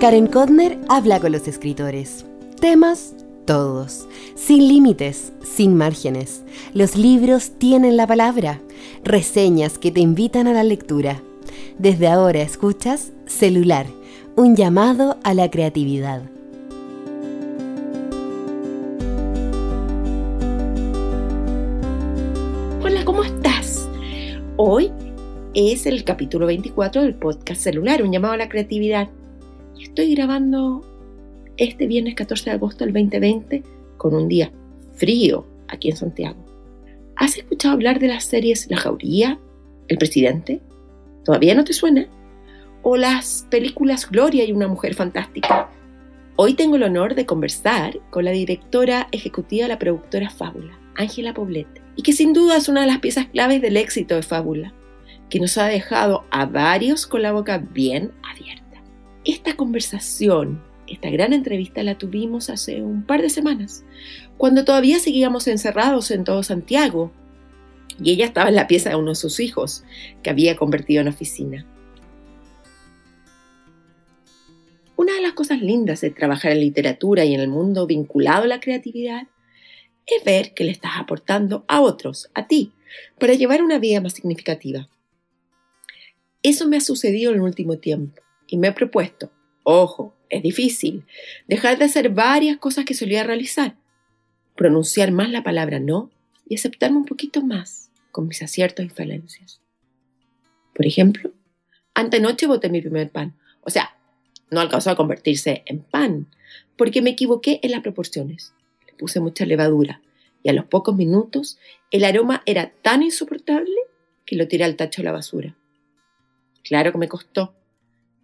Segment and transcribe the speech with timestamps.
[0.00, 2.24] Karen Kodner habla con los escritores.
[2.60, 3.16] Temas
[3.46, 4.06] todos,
[4.36, 6.44] sin límites, sin márgenes.
[6.72, 8.60] Los libros tienen la palabra,
[9.02, 11.20] reseñas que te invitan a la lectura.
[11.80, 13.86] Desde ahora escuchas Celular,
[14.36, 16.22] un llamado a la creatividad.
[22.84, 23.88] Hola, ¿cómo estás?
[24.56, 24.92] Hoy
[25.54, 29.08] es el capítulo 24 del podcast Celular, un llamado a la creatividad.
[29.98, 30.84] Estoy grabando
[31.56, 33.64] este viernes 14 de agosto del 2020
[33.96, 34.52] con un día
[34.94, 36.38] frío aquí en Santiago.
[37.16, 39.40] ¿Has escuchado hablar de las series La Jauría,
[39.88, 40.60] El Presidente?
[41.24, 42.06] ¿Todavía no te suena?
[42.82, 45.68] ¿O las películas Gloria y una mujer fantástica?
[46.36, 51.34] Hoy tengo el honor de conversar con la directora ejecutiva de la productora Fábula, Ángela
[51.34, 54.72] Poblete, y que sin duda es una de las piezas claves del éxito de Fábula,
[55.28, 58.67] que nos ha dejado a varios con la boca bien abierta.
[59.28, 63.84] Esta conversación esta gran entrevista la tuvimos hace un par de semanas,
[64.38, 67.12] cuando todavía seguíamos encerrados en todo Santiago
[68.02, 69.84] y ella estaba en la pieza de uno de sus hijos,
[70.22, 71.66] que había convertido en oficina.
[74.96, 78.48] Una de las cosas lindas de trabajar en literatura y en el mundo vinculado a
[78.48, 79.28] la creatividad
[80.06, 82.72] es ver que le estás aportando a otros, a ti,
[83.20, 84.88] para llevar una vida más significativa.
[86.42, 89.30] Eso me ha sucedido en el último tiempo y me he propuesto,
[89.62, 91.04] ojo, es difícil.
[91.46, 93.76] Dejar de hacer varias cosas que solía realizar.
[94.56, 96.10] Pronunciar más la palabra no
[96.48, 99.60] y aceptarme un poquito más con mis aciertos y falencias.
[100.74, 101.32] Por ejemplo,
[101.94, 103.36] antenoche boté mi primer pan.
[103.60, 103.96] O sea,
[104.50, 106.26] no alcanzó a convertirse en pan,
[106.76, 108.54] porque me equivoqué en las proporciones.
[108.86, 110.00] Le puse mucha levadura
[110.42, 111.58] y a los pocos minutos
[111.90, 113.76] el aroma era tan insoportable
[114.24, 115.56] que lo tiré al tacho de la basura.
[116.62, 117.54] Claro que me costó,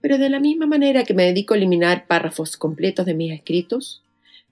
[0.05, 4.03] pero de la misma manera que me dedico a eliminar párrafos completos de mis escritos,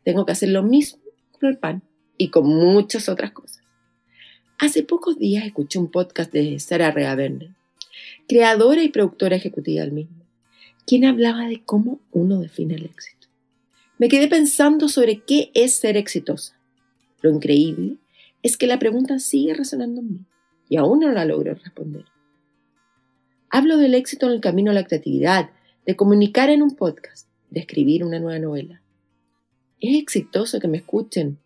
[0.03, 1.83] tengo que hacer lo mismo con el pan
[2.17, 3.63] y con muchas otras cosas.
[4.59, 7.55] Hace pocos días escuché un podcast de Sarah Reaverne,
[8.27, 10.25] creadora y productora ejecutiva del mismo,
[10.87, 13.29] quien hablaba de cómo uno define el éxito.
[13.99, 16.59] Me quedé pensando sobre qué es ser exitosa.
[17.21, 17.99] Lo increíble
[18.43, 20.21] es que la pregunta sigue resonando en mí
[20.71, 22.07] y aún no la logro responder.
[23.55, 25.51] Hablo del éxito en el camino a la creatividad,
[25.85, 28.81] de comunicar en un podcast, de escribir una nueva novela.
[29.79, 31.39] ¿Es exitoso que me escuchen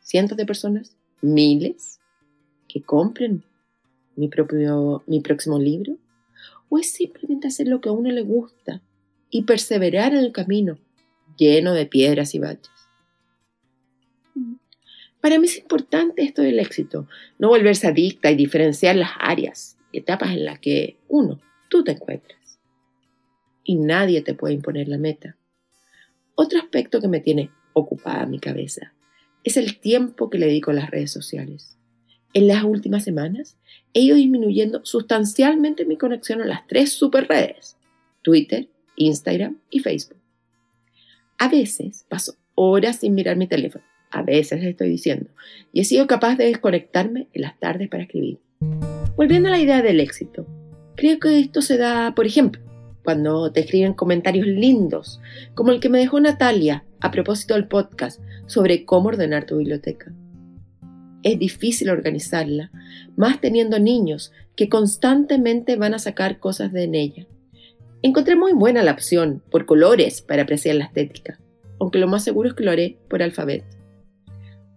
[0.00, 2.00] cientos de personas, miles,
[2.66, 3.44] que compren
[4.16, 5.98] mi, propio, mi próximo libro?
[6.68, 8.82] ¿O es simplemente hacer lo que a uno le gusta
[9.30, 10.78] y perseverar en el camino
[11.36, 12.72] lleno de piedras y baches?
[15.20, 17.06] Para mí es importante esto del éxito,
[17.38, 22.58] no volverse adicta y diferenciar las áreas etapas en las que, uno, tú te encuentras
[23.64, 25.36] y nadie te puede imponer la meta.
[26.34, 28.92] Otro aspecto que me tiene ocupada mi cabeza
[29.44, 31.76] es el tiempo que le dedico a las redes sociales.
[32.32, 33.58] En las últimas semanas
[33.92, 37.76] he ido disminuyendo sustancialmente mi conexión a las tres super redes,
[38.22, 40.20] Twitter, Instagram y Facebook.
[41.38, 45.30] A veces paso horas sin mirar mi teléfono, a veces estoy diciendo,
[45.72, 48.38] y he sido capaz de desconectarme en las tardes para escribir.
[49.20, 50.46] Volviendo a la idea del éxito,
[50.96, 52.62] creo que esto se da, por ejemplo,
[53.04, 55.20] cuando te escriben comentarios lindos,
[55.54, 60.10] como el que me dejó Natalia a propósito del podcast sobre cómo ordenar tu biblioteca.
[61.22, 62.70] Es difícil organizarla,
[63.14, 67.26] más teniendo niños que constantemente van a sacar cosas de ella.
[68.00, 71.38] Encontré muy buena la opción por colores para apreciar la estética,
[71.78, 73.76] aunque lo más seguro es que lo haré por alfabeto.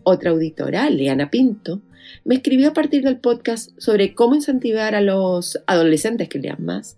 [0.04, 1.82] Otra auditora, Leana Pinto,
[2.24, 6.98] me escribió a partir del podcast sobre cómo incentivar a los adolescentes que lean más.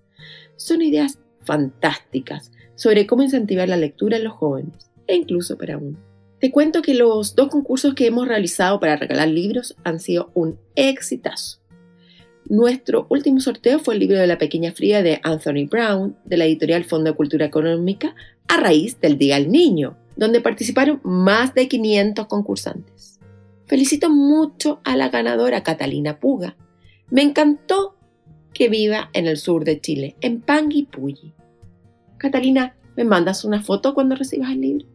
[0.56, 5.98] Son ideas fantásticas sobre cómo incentivar la lectura en los jóvenes, e incluso para uno.
[6.40, 10.60] Te cuento que los dos concursos que hemos realizado para regalar libros han sido un
[10.76, 11.60] exitazo.
[12.48, 16.46] Nuestro último sorteo fue el libro de La Pequeña Fría de Anthony Brown, de la
[16.46, 18.14] editorial Fondo de Cultura Económica,
[18.48, 23.15] a raíz del Día del Niño, donde participaron más de 500 concursantes.
[23.68, 26.56] Felicito mucho a la ganadora Catalina Puga.
[27.10, 27.98] Me encantó
[28.54, 31.34] que viva en el sur de Chile, en Panguipulli.
[32.18, 34.86] Catalina, ¿me mandas una foto cuando recibas el libro?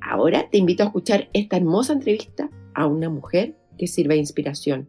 [0.00, 4.88] Ahora te invito a escuchar esta hermosa entrevista a una mujer que sirve de inspiración.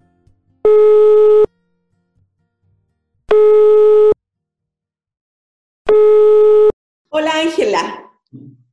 [7.10, 8.06] Hola Ángela.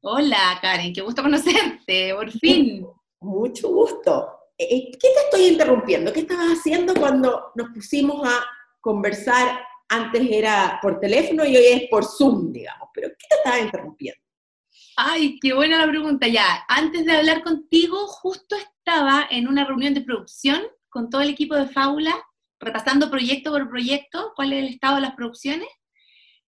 [0.03, 2.87] Hola, Karen, qué gusto conocerte, por fin.
[3.21, 4.33] Mucho gusto.
[4.59, 6.13] Eh, ¿Qué te estoy interrumpiendo?
[6.13, 8.45] ¿Qué estabas haciendo cuando nos pusimos a
[8.81, 12.89] conversar antes era por teléfono y hoy es por Zoom, digamos.
[12.95, 14.21] Pero ¿qué te estaba interrumpiendo?
[14.97, 16.27] Ay, qué buena la pregunta.
[16.27, 21.31] Ya, antes de hablar contigo, justo estaba en una reunión de producción con todo el
[21.31, 22.15] equipo de Fábula,
[22.59, 25.69] repasando proyecto por proyecto, cuál es el estado de las producciones.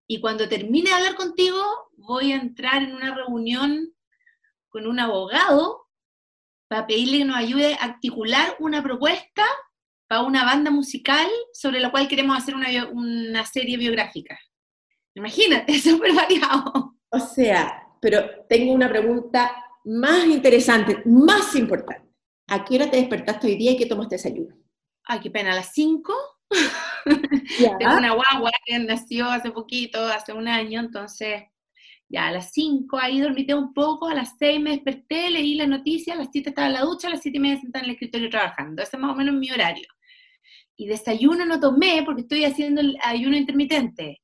[0.07, 1.61] Y cuando termine de hablar contigo,
[1.97, 3.93] voy a entrar en una reunión
[4.69, 5.86] con un abogado
[6.69, 9.45] para pedirle que nos ayude a articular una propuesta
[10.09, 14.39] para una banda musical sobre la cual queremos hacer una, serie biográfica.
[15.15, 16.97] Imagínate, es súper variado.
[17.11, 19.53] O sea, pero tengo una pregunta
[19.85, 22.07] más interesante, más importante.
[22.49, 24.55] ¿A qué hora te despertaste hoy día y qué tomaste desayuno?
[25.05, 26.15] Ay, qué pena, a las 5.
[27.79, 31.45] Tengo una guagua que nació hace poquito, hace un año, entonces
[32.08, 35.67] ya a las 5 ahí dormité un poco, a las 6 me desperté, leí la
[35.67, 37.91] noticia, a las 7 estaba en la ducha, a las 7 me media sentada en
[37.91, 38.82] el escritorio trabajando.
[38.82, 39.88] Ese es más o menos mi horario.
[40.76, 44.23] Y desayuno no tomé porque estoy haciendo el ayuno intermitente.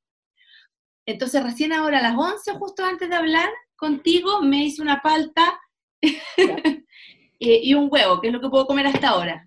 [1.06, 5.60] Entonces recién ahora a las 11, justo antes de hablar contigo, me hice una palta
[7.38, 9.46] y un huevo, que es lo que puedo comer hasta ahora.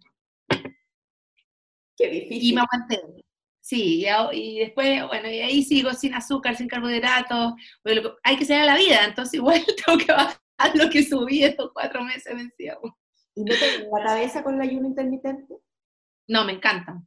[1.98, 2.50] Qué difícil.
[2.50, 3.25] Y me aguanté.
[3.66, 7.56] Sí, y, después, bueno, y ahí sigo sin azúcar, sin carbohidratos,
[8.22, 10.40] hay que seguir a la vida, entonces igual tengo que bajar
[10.76, 12.78] lo que subí estos cuatro meses vencidos.
[13.34, 15.56] ¿Y no te la cabeza con el ayuno intermitente?
[16.28, 17.02] No, me encanta.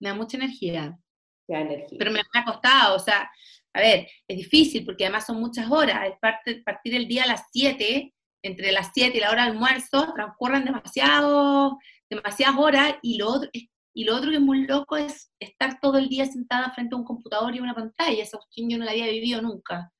[0.00, 0.98] Me da mucha energía.
[1.46, 1.98] Te da energía.
[2.00, 3.30] Pero me, ha costado, o sea,
[3.74, 7.28] a ver, es difícil porque además son muchas horas, es partir, partir el día a
[7.28, 11.78] las 7, entre las 7 y la hora de almuerzo, transcurren demasiado,
[12.10, 15.78] demasiadas horas y lo otro es y lo otro que es muy loco es estar
[15.80, 18.22] todo el día sentada frente a un computador y una pantalla.
[18.22, 19.92] Esa cuestión yo no la había vivido nunca.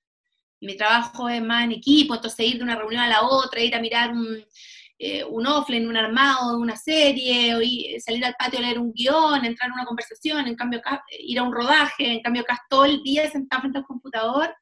[0.61, 3.75] mi trabajo es más en equipo, entonces ir de una reunión a la otra, ir
[3.75, 4.45] a mirar un,
[5.05, 7.61] eh, un offline, un armado una serie, o
[8.01, 10.81] salir al patio a leer un guion, entrar en una conversación, en cambio
[11.19, 14.55] ir a un rodaje, en cambio acá todo el día sentada frente al computador,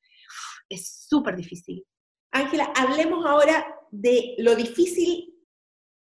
[0.71, 1.85] es súper difícil.
[2.33, 5.35] Ángela, hablemos ahora de lo difícil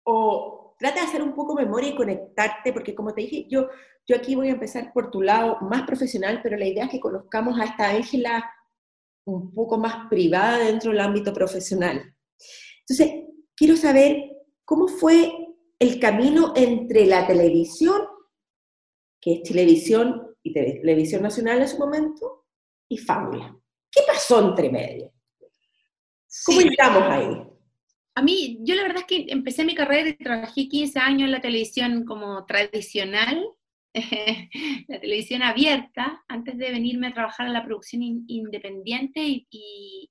[0.04, 3.68] o trata de hacer un poco memoria y conectarte, porque como te dije, yo,
[4.06, 7.00] yo aquí voy a empezar por tu lado más profesional, pero la idea es que
[7.00, 8.50] conozcamos a esta Ángela
[9.26, 12.16] un poco más privada dentro del ámbito profesional.
[12.88, 13.26] Entonces,
[13.56, 14.24] quiero saber
[14.64, 15.32] cómo fue
[15.80, 18.02] el camino entre la televisión,
[19.20, 22.46] que es televisión y televisión nacional en su momento,
[22.90, 23.58] y fábula.
[23.92, 25.12] ¿Qué pasó entre medio?
[26.46, 27.47] ¿Cómo llegamos ahí?
[28.18, 31.34] A mí, yo la verdad es que empecé mi carrera y trabajé 15 años en
[31.34, 33.48] la televisión como tradicional,
[34.88, 40.10] la televisión abierta, antes de venirme a trabajar en la producción independiente y,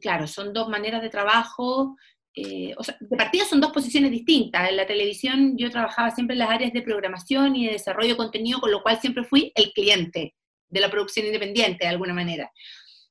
[0.00, 1.94] claro, son dos maneras de trabajo,
[2.34, 4.70] eh, o sea, de partida son dos posiciones distintas.
[4.70, 8.16] En la televisión yo trabajaba siempre en las áreas de programación y de desarrollo de
[8.16, 10.34] contenido, con lo cual siempre fui el cliente
[10.70, 12.50] de la producción independiente de alguna manera.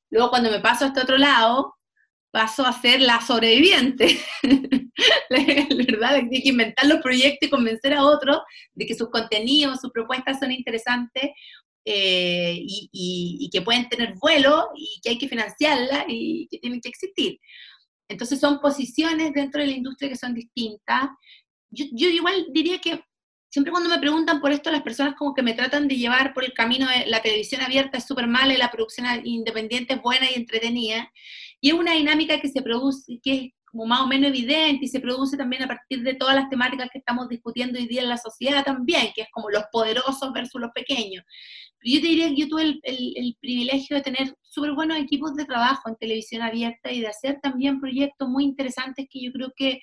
[0.10, 1.76] Luego cuando me paso a este otro lado,
[2.34, 4.20] paso a ser la sobreviviente,
[5.30, 6.16] ¿verdad?
[6.16, 8.40] Hay que inventar los proyectos y convencer a otros
[8.74, 11.30] de que sus contenidos, sus propuestas son interesantes
[11.86, 16.90] eh, y, que pueden tener vuelo y que hay que financiarlas y que tienen que
[16.90, 17.38] existir.
[18.10, 21.10] Entonces son posiciones dentro de la industria que son distintas.
[21.70, 23.00] Yo, yo igual diría que
[23.52, 26.44] siempre cuando me preguntan por esto, las personas como que me tratan de llevar por
[26.44, 30.26] el camino de la televisión abierta es súper mala y la producción independiente es buena
[30.32, 31.12] y entretenida.
[31.64, 34.90] Y es una dinámica que se produce, que es como más o menos evidente y
[34.90, 38.10] se produce también a partir de todas las temáticas que estamos discutiendo hoy día en
[38.10, 41.24] la sociedad también, que es como los poderosos versus los pequeños.
[41.82, 45.88] Yo te diría que yo tuve el, privilegio de tener súper buenos equipos de trabajo
[45.88, 49.80] en televisión abierta y de hacer también proyectos muy interesantes que yo creo que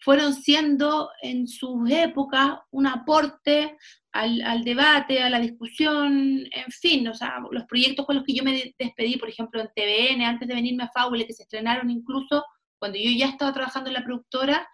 [0.00, 3.76] fueron siendo en sus épocas un aporte
[4.12, 8.42] al, debate, a la discusión, en fin, o sea, los proyectos con los que yo
[8.42, 12.44] me despedí, por ejemplo, en TVN, antes de venirme a Fábula, que se estrenaron incluso
[12.78, 14.68] cuando yo ya estaba trabajando en la productora,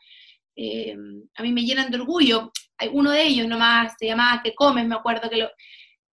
[0.56, 0.96] eh,
[1.36, 2.52] a mí me llenan de orgullo.
[2.92, 5.48] Uno de ellos nomás, se llamaba Que Comes, me acuerdo que lo,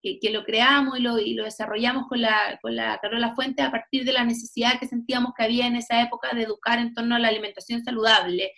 [0.02, 3.72] que, lo creamos y lo, y lo desarrollamos con la, con la Carola Fuente a
[3.72, 7.16] partir de la necesidad que sentíamos que había en esa época de educar en torno
[7.16, 8.52] a la alimentación saludable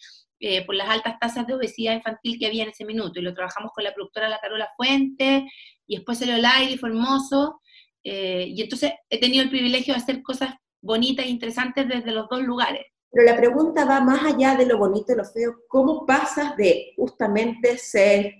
[0.45, 3.17] eh, por las altas tasas de obesidad infantil que había en ese minuto.
[3.17, 5.49] Y lo trabajamos con la productora La Carola Fuente,
[5.87, 7.61] y después salió el aire y fue hermoso.
[8.03, 12.27] Eh, y entonces he tenido el privilegio de hacer cosas bonitas e interesantes desde los
[12.27, 12.85] dos lugares.
[13.09, 15.55] Pero la pregunta va más allá de lo bonito y lo feo.
[15.69, 18.35] ¿Cómo pasas de justamente ser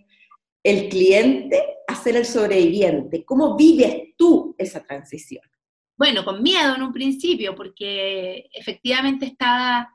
[0.62, 3.24] el cliente a ser el sobreviviente?
[3.24, 5.43] ¿Cómo vives tú esa transición?
[5.95, 9.88] Bueno, con miedo en un principio, porque efectivamente estaba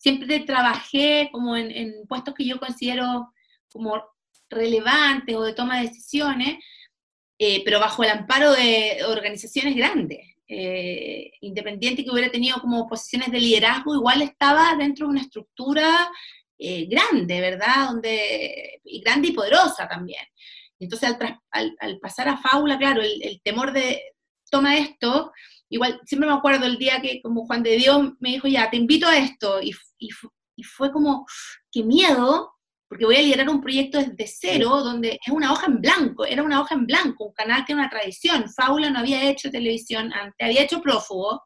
[0.00, 3.32] siempre trabajé como en, puestos que yo considero
[3.70, 4.02] como
[4.48, 6.58] relevantes o de toma de decisiones,
[7.38, 10.26] eh, pero bajo el amparo de organizaciones grandes.
[10.48, 16.10] Eh, independiente que hubiera tenido como posiciones de liderazgo, igual estaba dentro de una estructura
[16.58, 17.90] eh, grande, ¿verdad?
[17.90, 20.24] Donde, y grande y poderosa también.
[20.80, 21.14] Entonces,
[21.50, 24.02] al, pasar a Fábula, claro, el, temor de,
[24.50, 25.30] toma esto,
[25.68, 28.78] igual, siempre me acuerdo el día que como Juan de Dios me dijo, ya, te
[28.78, 31.26] invito a esto, y, y fue como,
[31.70, 32.52] qué miedo,
[32.90, 36.42] porque voy a liderar un proyecto desde cero, donde es una hoja en blanco, era
[36.42, 38.50] una hoja en blanco, un canal que era una tradición.
[38.50, 41.40] Fábula no había hecho televisión antes, había hecho Prófugo,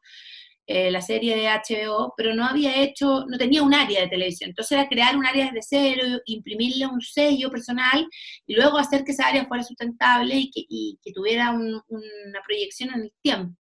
[0.66, 4.48] eh, la serie de HBO, pero no había hecho, no tenía un área de televisión.
[4.48, 8.08] Entonces era crear un área desde cero, imprimirle un sello personal
[8.46, 13.12] y luego hacer que esa área fuera sustentable y que, tuviera una proyección en el
[13.22, 13.54] tiempo.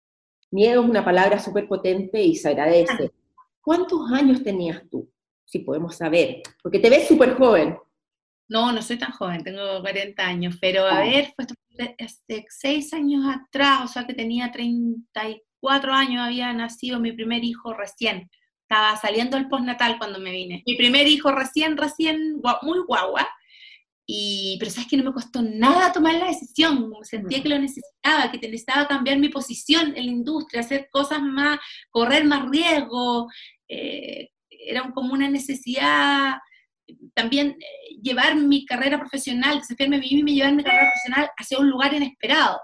[0.51, 3.11] Miedo es una palabra súper potente y se agradece.
[3.61, 5.09] ¿Cuántos años tenías tú?
[5.51, 7.77] si podemos saber, porque te ves súper joven.
[8.47, 11.45] No, no soy tan joven, tengo 40 años, pero a ver, fue
[11.99, 17.73] hace 6 años atrás, o sea que tenía 34 años, había nacido mi primer hijo
[17.73, 18.29] recién.
[18.61, 20.63] Estaba saliendo el postnatal cuando me vine.
[20.65, 23.27] Mi primer hijo recién, recién, muy guagua.
[24.05, 28.31] Y, pero sabes que no me costó nada tomar la decisión, sentía que lo necesitaba,
[28.31, 31.59] que necesitaba cambiar mi posición en la industria, hacer cosas más,
[31.91, 33.29] correr más riesgo,
[33.69, 36.35] eh, era como una necesidad
[37.13, 41.31] también eh, llevar mi carrera profesional, desafiarme a mí misma y llevar mi carrera profesional
[41.37, 42.59] hacia un lugar inesperado.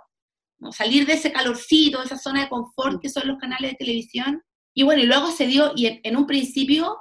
[0.60, 0.72] ¿no?
[0.72, 4.42] Salir de ese calorcito, de esa zona de confort que son los canales de televisión.
[4.74, 6.98] Y bueno, y luego se dio, y en, un principio,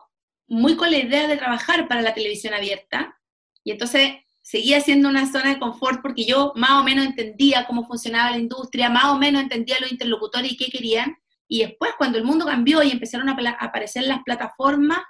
[0.49, 3.19] muy con la idea de trabajar para la televisión abierta.
[3.65, 4.13] Y entonces
[4.47, 8.39] seguía siendo una zona de confort porque yo más o menos entendía cómo funcionaba la
[8.39, 11.17] industria, más o menos entendía los interlocutores y qué querían.
[11.49, 15.01] Y después, cuando el mundo cambió y empezaron a aparecer las plataformas,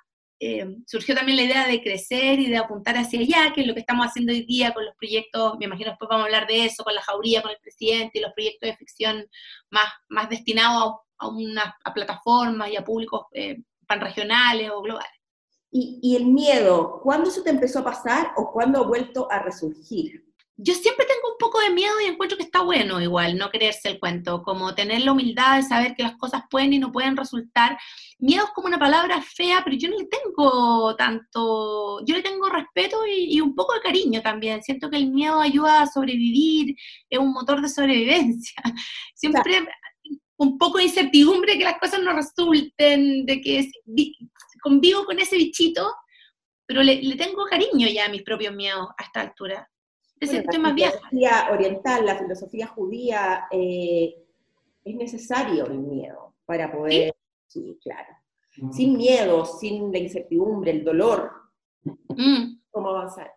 [0.40, 3.74] eh, surgió también la idea de crecer y de apuntar hacia allá, que es lo
[3.74, 6.64] que estamos haciendo hoy día con los proyectos, me imagino después vamos a hablar de
[6.64, 9.26] eso, con la jauría, con el presidente y los proyectos de ficción
[9.68, 15.15] más, más destinados a, plataformas y a públicos eh, panregionales o globales.
[15.78, 19.40] ¿Y, ¿Y el miedo, cuándo se te empezó a pasar o cuándo ha vuelto a
[19.40, 20.26] resurgir?
[20.58, 23.90] yo siempre tengo un poco de miedo y encuentro que está bueno igual no creerse
[23.90, 27.16] el cuento, como tener la humildad de saber que las cosas pueden y no pueden
[27.16, 27.76] resultar.
[28.18, 32.48] Miedo es como una palabra fea, pero yo no le tengo tanto, yo le tengo
[32.48, 34.62] respeto y, un poco de cariño también.
[34.62, 36.74] Siento que el miedo ayuda a sobrevivir,
[37.10, 38.62] es un motor de sobrevivencia.
[39.14, 39.68] Siempre
[40.38, 43.70] un poco de incertidumbre que las cosas no resulten, de que
[44.68, 45.94] convivo con ese bichito,
[46.66, 49.68] pero le, le tengo cariño ya a mis propios miedos a esta altura
[50.20, 54.14] la filosofía oriental, la filosofía judía, eh,
[54.84, 57.14] es necesario el miedo para poder,
[57.46, 58.14] sí, claro.
[58.56, 58.72] Mm.
[58.72, 61.32] Sin miedo, sin la incertidumbre, el dolor,
[61.84, 62.60] mm.
[62.70, 63.32] ¿cómo avanzar?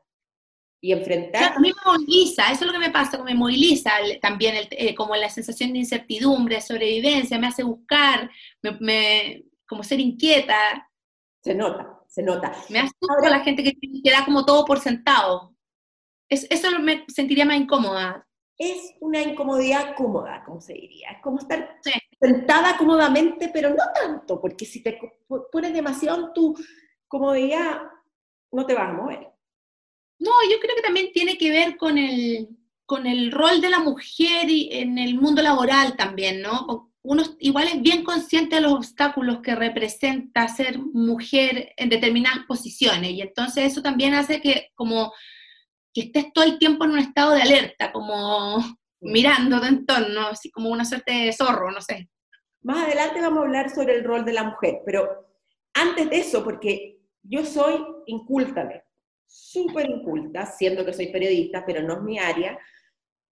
[0.81, 1.53] Y enfrentar...
[1.57, 5.13] a mí me moviliza, eso es lo que me pasa, me moviliza también eh, como
[5.15, 8.31] la sensación de incertidumbre, sobrevivencia, me hace buscar,
[8.79, 10.88] me, como ser inquieta.
[11.41, 12.51] Se nota, se nota.
[12.69, 15.55] Me asusta la gente que, que da como todo por sentado
[16.29, 18.25] eso me sentiría más incómoda.
[18.57, 21.11] Es una incomodidad cómoda, como se diría.
[21.11, 21.79] Es como estar
[22.19, 24.99] sentada cómodamente, pero no tanto, porque si te
[25.51, 26.55] pones demasiado en tu
[27.07, 27.81] comodidad,
[28.51, 29.27] no te vas a mover.
[30.19, 32.49] No, yo creo que también tiene que ver con el,
[32.85, 36.88] con el rol de la mujer y en el mundo laboral también, ¿no?
[37.01, 43.11] Uno igual es bien consciente de los obstáculos que representa ser mujer en determinadas posiciones
[43.11, 45.13] y entonces eso también hace que como
[45.93, 48.57] que estés todo el tiempo en un estado de alerta, como
[49.01, 52.09] mirando de entorno, así como una suerte de zorro, no sé.
[52.61, 55.29] Más adelante vamos a hablar sobre el rol de la mujer, pero
[55.73, 58.83] antes de eso, porque yo soy inculta,
[59.25, 62.59] súper inculta, siendo que soy periodista, pero no es mi área,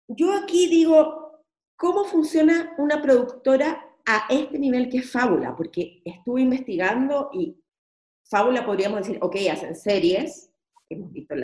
[0.09, 1.26] yo aquí digo,
[1.77, 5.55] ¿cómo funciona una productora a este nivel que es Fábula?
[5.55, 7.57] Porque estuve investigando y
[8.25, 10.51] Fábula podríamos decir, ok, hacen series,
[10.89, 11.35] hemos visto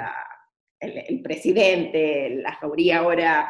[0.81, 3.49] el, presidente, la jauría ahora,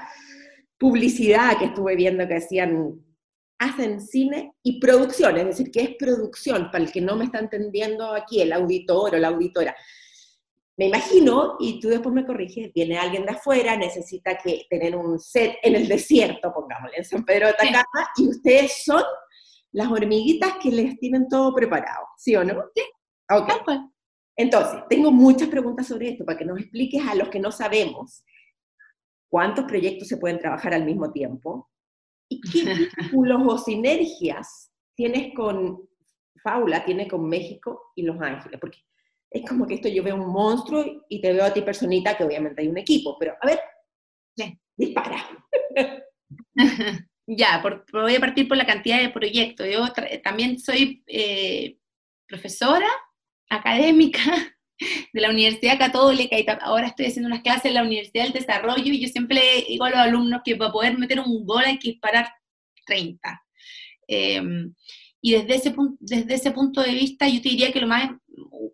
[0.77, 3.03] publicidad que estuve viendo que hacían,
[3.59, 7.39] hacen cine y producción, es decir, que es producción, para el que no me está
[7.39, 9.75] entendiendo aquí, el auditor o la auditora.
[10.77, 15.19] Me imagino, y tú después me corriges, viene alguien de afuera, necesita que tener un
[15.19, 19.03] set en el desierto, pongámosle, en San Pedro de Atacama, y ustedes son
[19.73, 22.65] las hormiguitas que les tienen todo preparado, ¿sí o no?
[22.75, 22.83] Sí.
[23.29, 23.79] Okay.
[24.37, 28.25] Entonces, tengo muchas preguntas sobre esto para que nos expliques a los que no sabemos
[29.29, 31.71] cuántos proyectos se pueden trabajar al mismo tiempo
[32.29, 35.89] y qué vínculos o sinergias tienes con
[36.43, 38.79] Faula, tiene con México y Los Ángeles, porque
[39.33, 42.25] es como que esto yo veo un monstruo y te veo a ti personita, que
[42.25, 43.59] obviamente hay un equipo, pero a ver,
[44.77, 45.29] Dispara.
[47.27, 47.63] ya,
[47.93, 49.67] voy a partir por la cantidad de proyectos.
[49.71, 49.87] Yo
[50.23, 51.77] también soy eh,
[52.27, 52.89] profesora
[53.51, 54.21] académica
[55.13, 58.93] de la Universidad Católica y ahora estoy haciendo unas clases en la Universidad del Desarrollo
[58.93, 61.91] y yo siempre digo a los alumnos que para poder meter un gol hay que
[61.91, 62.33] disparar
[62.87, 63.43] 30.
[64.09, 64.75] Em,
[65.21, 68.11] y desde ese, desde ese punto de vista yo te diría que lo más,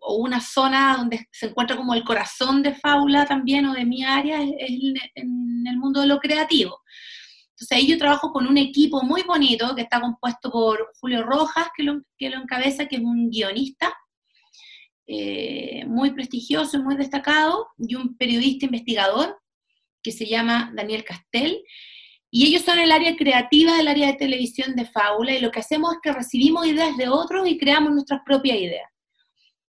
[0.01, 4.03] o una zona donde se encuentra como el corazón de Faula también o de mi
[4.03, 4.71] área es,
[5.15, 6.81] en el mundo de lo creativo.
[7.59, 11.67] Entonces ahí yo trabajo con un equipo muy bonito que está compuesto por Julio Rojas,
[11.75, 13.93] que lo, que lo encabeza, que es un guionista,
[15.05, 19.37] eh, muy prestigioso y muy destacado, y un periodista investigador
[20.01, 21.61] que se llama Daniel Castel.
[22.31, 25.59] Y ellos son el área creativa del área de televisión de Fábula, y lo que
[25.59, 28.89] hacemos es que recibimos ideas de otros y creamos nuestras propias ideas.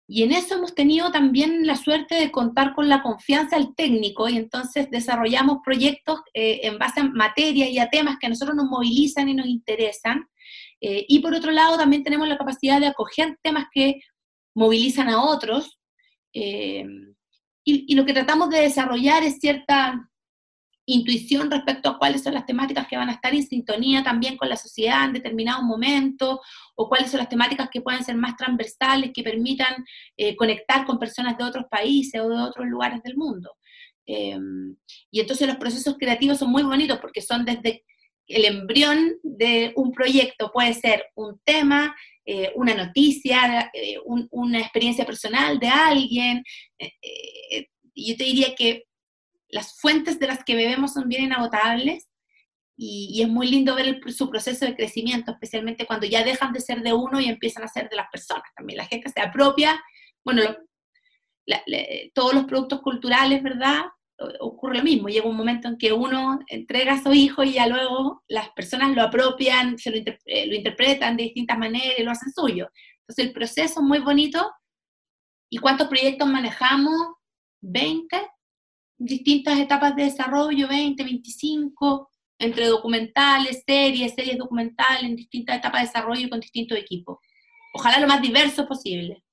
[0.10, 4.30] Y en eso hemos tenido también la suerte de contar con la confianza del técnico
[4.30, 8.56] y entonces desarrollamos proyectos eh, en base a materias y a temas que a nosotros
[8.56, 10.26] nos movilizan y nos interesan.
[10.80, 14.00] Eh, y por otro lado, también tenemos la capacidad de acoger temas que
[14.56, 15.78] movilizan a otros.
[16.34, 16.86] Eh,
[17.66, 20.10] y, lo que tratamos de desarrollar es cierta
[20.88, 24.50] intuición respecto a cuáles son las temáticas que van a estar en sintonía también con
[24.50, 26.42] la sociedad en determinado momento,
[26.76, 30.98] o cuáles son las temáticas que pueden ser más transversales, que permitan eh, conectar con
[30.98, 33.52] personas de otros países o de otros lugares del mundo.
[34.08, 34.40] Eh,
[35.12, 37.84] y entonces los procesos creativos son muy bonitos porque son desde
[38.28, 45.06] el embrión de un proyecto, puede ser un tema, eh, una noticia, eh, una experiencia
[45.06, 46.44] personal de alguien.
[47.96, 48.87] Yo te diría que
[49.50, 52.08] las fuentes de las que bebemos son bien inagotables
[52.76, 56.82] y, es muy lindo ver su proceso de crecimiento, especialmente cuando ya dejan de ser
[56.82, 58.44] de uno y empiezan a ser de las personas.
[58.56, 59.82] También la gente se apropia,
[60.24, 60.44] bueno,
[62.14, 63.86] todos los productos culturales, ¿verdad?
[64.40, 67.68] ocurre lo mismo, llega un momento en que uno entrega a su hijo y ya
[67.68, 72.34] luego las personas lo apropian, se lo, eh, interpretan de distintas maneras y lo hacen
[72.34, 72.70] suyo.
[73.02, 74.52] Entonces el proceso es muy bonito.
[75.50, 76.96] ¿Y cuántos proyectos manejamos?
[77.62, 78.28] 20,
[78.98, 85.88] distintas etapas de desarrollo, 20, 25, entre documentales, series, series documentales, en distintas etapas de
[85.88, 87.20] desarrollo con distintos equipos.
[87.74, 89.24] Ojalá lo más diverso posible.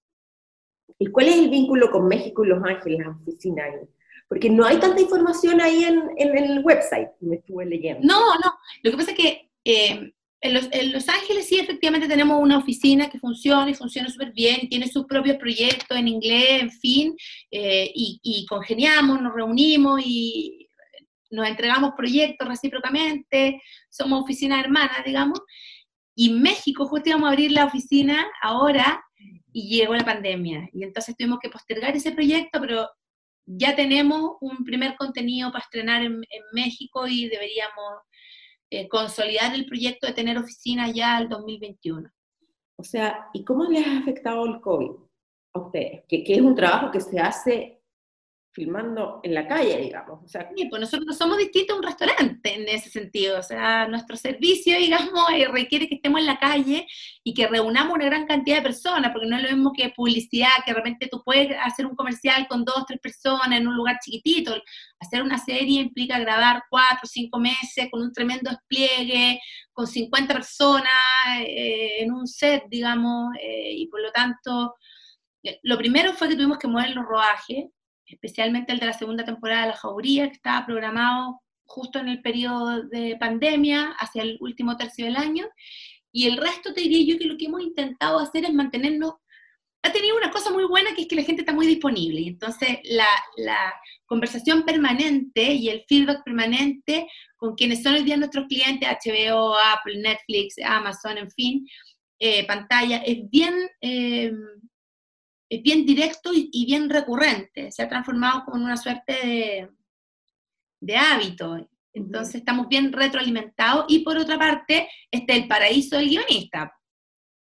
[0.98, 3.88] ¿Y cuál es el vínculo con México y Los Ángeles, la oficina ahí?
[4.28, 8.00] porque no hay tanta información ahí en, el website, me estuve leyendo.
[8.06, 10.12] No, no, lo que pasa es que eh,
[10.44, 14.88] en, los, Ángeles sí efectivamente tenemos una oficina que funciona y funciona súper bien, tiene
[14.88, 17.16] sus propios proyectos en inglés, en fin,
[17.50, 20.68] eh, y, congeniamos, nos reunimos y
[21.30, 25.40] nos entregamos proyectos recíprocamente, somos oficinas hermanas, digamos,
[26.14, 29.02] y México justo íbamos a abrir la oficina ahora
[29.50, 32.86] y llegó la pandemia, y entonces tuvimos que postergar ese proyecto, pero
[33.46, 36.20] ya tenemos un primer contenido para estrenar en,
[36.52, 38.02] México y deberíamos
[38.80, 42.10] eh, consolidar el proyecto de tener oficinas ya al 2021.
[42.76, 44.90] O sea, ¿y cómo les ha afectado el COVID
[45.54, 46.04] a ustedes?
[46.08, 47.83] Que, que es un trabajo que se hace
[48.54, 50.22] filmando en la calle, digamos.
[50.22, 53.40] O sea, pues nosotros somos distintos a un restaurante en ese sentido.
[53.40, 56.86] O sea, nuestro servicio, digamos, eh, requiere que estemos en la calle
[57.24, 60.50] y que reunamos una gran cantidad de personas, porque no es lo mismo que publicidad,
[60.64, 63.98] que de repente tú puedes hacer un comercial con dos, tres personas en un lugar
[64.00, 64.54] chiquitito.
[65.00, 69.40] Hacer una serie implica grabar cuatro, cinco meses con un tremendo despliegue,
[69.72, 70.92] con 50 personas
[71.40, 74.74] eh, en un set, digamos, eh, y por lo tanto...
[75.62, 77.66] Lo primero fue que tuvimos que mover los rodajes,
[78.06, 82.20] especialmente el de la segunda temporada de La Jauría, que estaba programado justo en el
[82.22, 85.46] periodo de pandemia, hacia el último tercio del año,
[86.12, 89.14] y el resto te diría yo que lo que hemos intentado hacer es mantenernos,
[89.82, 92.78] ha tenido una cosa muy buena que es que la gente está muy disponible, entonces
[92.84, 93.06] la,
[94.06, 99.96] conversación permanente y el feedback permanente con quienes son hoy día nuestros clientes, HBO, Apple,
[99.98, 101.66] Netflix, Amazon, en fin,
[102.18, 103.54] eh, pantalla, es bien...
[103.80, 104.30] Eh,
[105.56, 109.68] es bien directo y, bien recurrente, se ha transformado como en una suerte
[110.80, 111.68] de, hábito.
[111.92, 116.72] Entonces estamos bien retroalimentados y por otra parte está el paraíso del guionista.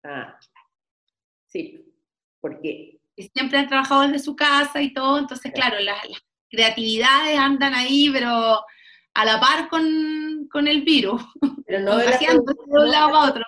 [0.03, 0.37] Ah,
[1.47, 1.83] sí,
[2.39, 2.99] porque...
[3.33, 6.01] Siempre han trabajado desde su casa y todo, entonces claro, las,
[6.49, 8.29] creatividades andan ahí, pero
[9.13, 11.21] a la par con, el virus,
[11.65, 12.05] pero no de,
[12.67, 13.43] un lado a otro.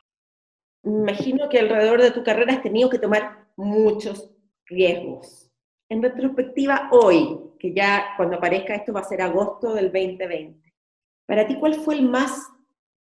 [0.83, 4.29] Imagino que alrededor de tu carrera has tenido que tomar muchos
[4.67, 5.49] riesgos.
[5.89, 10.73] En retrospectiva, hoy, que ya cuando aparezca esto va a ser agosto del 2020,
[11.25, 12.47] para ti, ¿cuál fue el más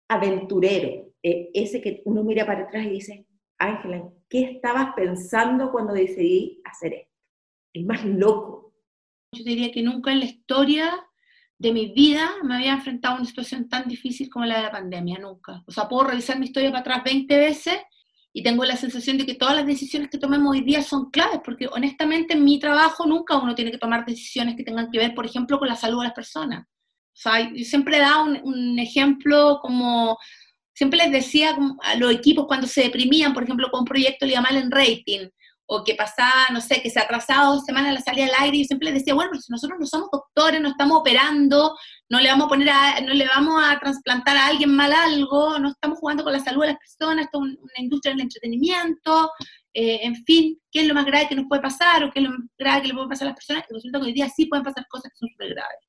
[0.07, 1.11] aventurero?
[1.23, 6.61] Eh, ese que uno mira para atrás y dice, Ángela, ¿qué estabas pensando cuando decidí
[6.63, 7.13] hacer esto?
[7.73, 8.73] El más loco.
[9.33, 11.07] Yo diría que nunca en la historia
[11.57, 14.71] de mi vida me había enfrentado a una situación tan difícil como la de la
[14.71, 15.63] pandemia, nunca.
[15.65, 17.77] O sea, puedo revisar mi historia para atrás 20 veces
[18.37, 21.39] y tengo la sensación de que todas las decisiones que tomemos hoy día son claves,
[21.43, 25.15] porque honestamente en mi trabajo nunca uno tiene que tomar decisiones que tengan que ver,
[25.15, 26.67] por ejemplo, con la salud de las personas.
[26.67, 30.19] O sea, yo siempre he dado un, un ejemplo como,
[30.71, 34.33] siempre les decía a los equipos cuando se deprimían, por ejemplo, con un proyecto le
[34.33, 35.29] iba mal en rating,
[35.69, 38.65] o que pasaba, no sé, que se atrasaba dos semanas la salida al aire, y
[38.65, 41.75] siempre les decía, bueno, si nosotros no somos doctores, no estamos operando,
[42.09, 45.59] no le vamos a poner a, no le vamos a trasplantar a alguien mal algo,
[45.59, 49.31] no estamos jugando con la salud de las personas, esto es una industria del entretenimiento,
[49.79, 52.25] eh, en fin, ¿qué es lo más grave que nos puede pasar o qué es
[52.25, 53.63] lo más grave que le puede pasar a las personas?
[53.69, 55.87] Y resulta que hoy día sí pueden pasar cosas que son súper graves.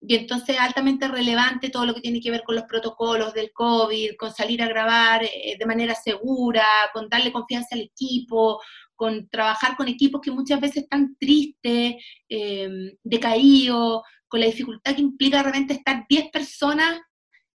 [0.00, 4.16] Y entonces altamente relevante todo lo que tiene que ver con los protocolos del COVID,
[4.16, 8.60] con salir a grabar eh, de manera segura, con darle confianza al equipo,
[8.98, 11.94] con trabajar con equipos que muchas veces están tristes,
[12.28, 17.00] eh, decaídos, con la dificultad que implica realmente estar 10 personas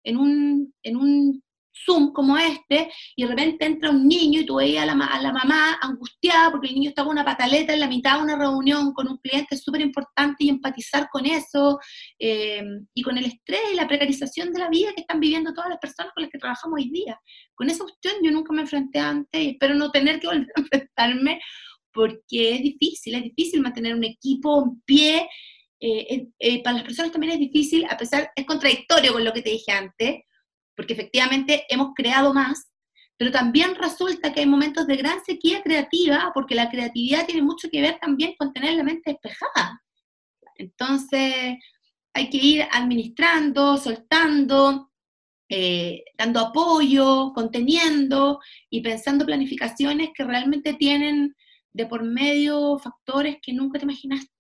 [0.05, 1.43] en un, en un
[1.85, 5.79] Zoom como este, y de repente entra un niño y tú veías a la, mamá
[5.81, 9.19] angustiada porque el niño estaba una pataleta en la mitad de una reunión con un
[9.19, 11.79] cliente súper importante y empatizar con eso,
[12.19, 12.63] eh,
[12.95, 15.79] y con el estrés y la precarización de la vida que están viviendo todas las
[15.79, 17.19] personas con las que trabajamos hoy día.
[17.55, 20.61] Con esa cuestión yo nunca me enfrenté antes y espero no tener que volver a
[20.61, 21.41] enfrentarme
[21.93, 25.29] porque es difícil, es difícil mantener un equipo en pie.
[25.79, 29.43] Eh, eh, para las personas también es difícil, a pesar, es contradictorio con lo que
[29.43, 30.21] te dije antes,
[30.77, 32.71] porque efectivamente hemos creado más,
[33.17, 37.69] pero también resulta que hay momentos de gran sequía creativa, porque la creatividad tiene mucho
[37.71, 39.83] que ver también con tener la mente despejada.
[40.57, 41.57] Entonces,
[42.15, 44.91] hay que ir administrando, soltando,
[45.49, 51.37] eh, dando apoyo, conteniendo y pensando planificaciones que realmente tienen
[51.73, 54.31] de por medio factores que nunca te imaginaste.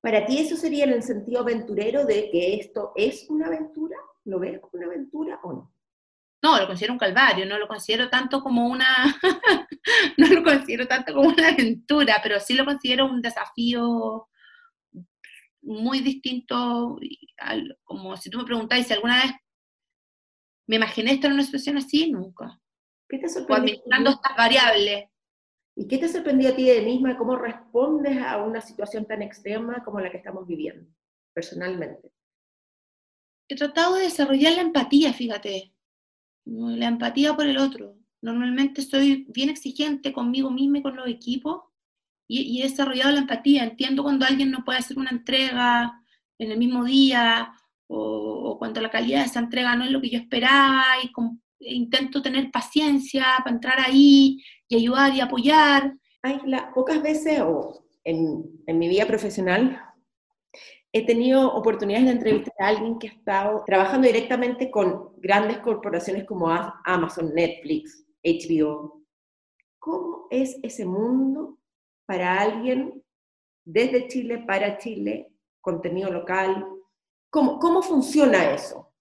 [0.00, 3.96] ¿Para ti eso sería en el sentido aventurero de que esto es una aventura?
[4.30, 5.74] ¿Lo ves como una aventura o no?
[6.42, 8.86] No, lo considero un calvario, no lo considero tanto como una,
[10.16, 14.28] no lo considero tanto como una aventura, pero sí lo considero un desafío
[15.62, 16.98] muy distinto,
[17.82, 19.32] como si tú me preguntáis si alguna vez
[20.68, 22.58] me imaginé estar en una situación así, nunca.
[23.08, 23.56] ¿Qué te sorprendió?
[23.56, 25.08] administrando estas variables.
[25.74, 27.18] ¿Y qué te sorprendió a ti de misma?
[27.18, 30.88] ¿Cómo respondes a una situación tan extrema como la que estamos viviendo,
[31.34, 32.12] personalmente?
[33.54, 35.72] He tratado de desarrollar la empatía, fíjate,
[36.44, 37.96] la empatía por el otro.
[38.22, 41.62] Normalmente soy bien exigente conmigo misma y con los equipos
[42.28, 43.64] y, he desarrollado la empatía.
[43.64, 46.00] Entiendo cuando alguien no puede hacer una entrega
[46.38, 47.52] en el mismo día
[47.88, 51.10] o, cuando la calidad de esa entrega no es lo que yo esperaba y
[51.60, 55.94] e intento tener paciencia para entrar ahí y ayudar y apoyar.
[56.74, 59.89] Pocas veces o en mi vida profesional
[60.92, 66.24] he tenido oportunidades de entrevistar a alguien que ha estado trabajando directamente con grandes corporaciones
[66.24, 66.50] como
[66.84, 69.02] Amazon, Netflix, HBO.
[69.78, 71.58] ¿Cómo es ese mundo
[72.06, 73.02] para alguien
[73.64, 76.66] desde Chile, para Chile, contenido local?
[77.30, 78.92] ¿Cómo, cómo funciona eso?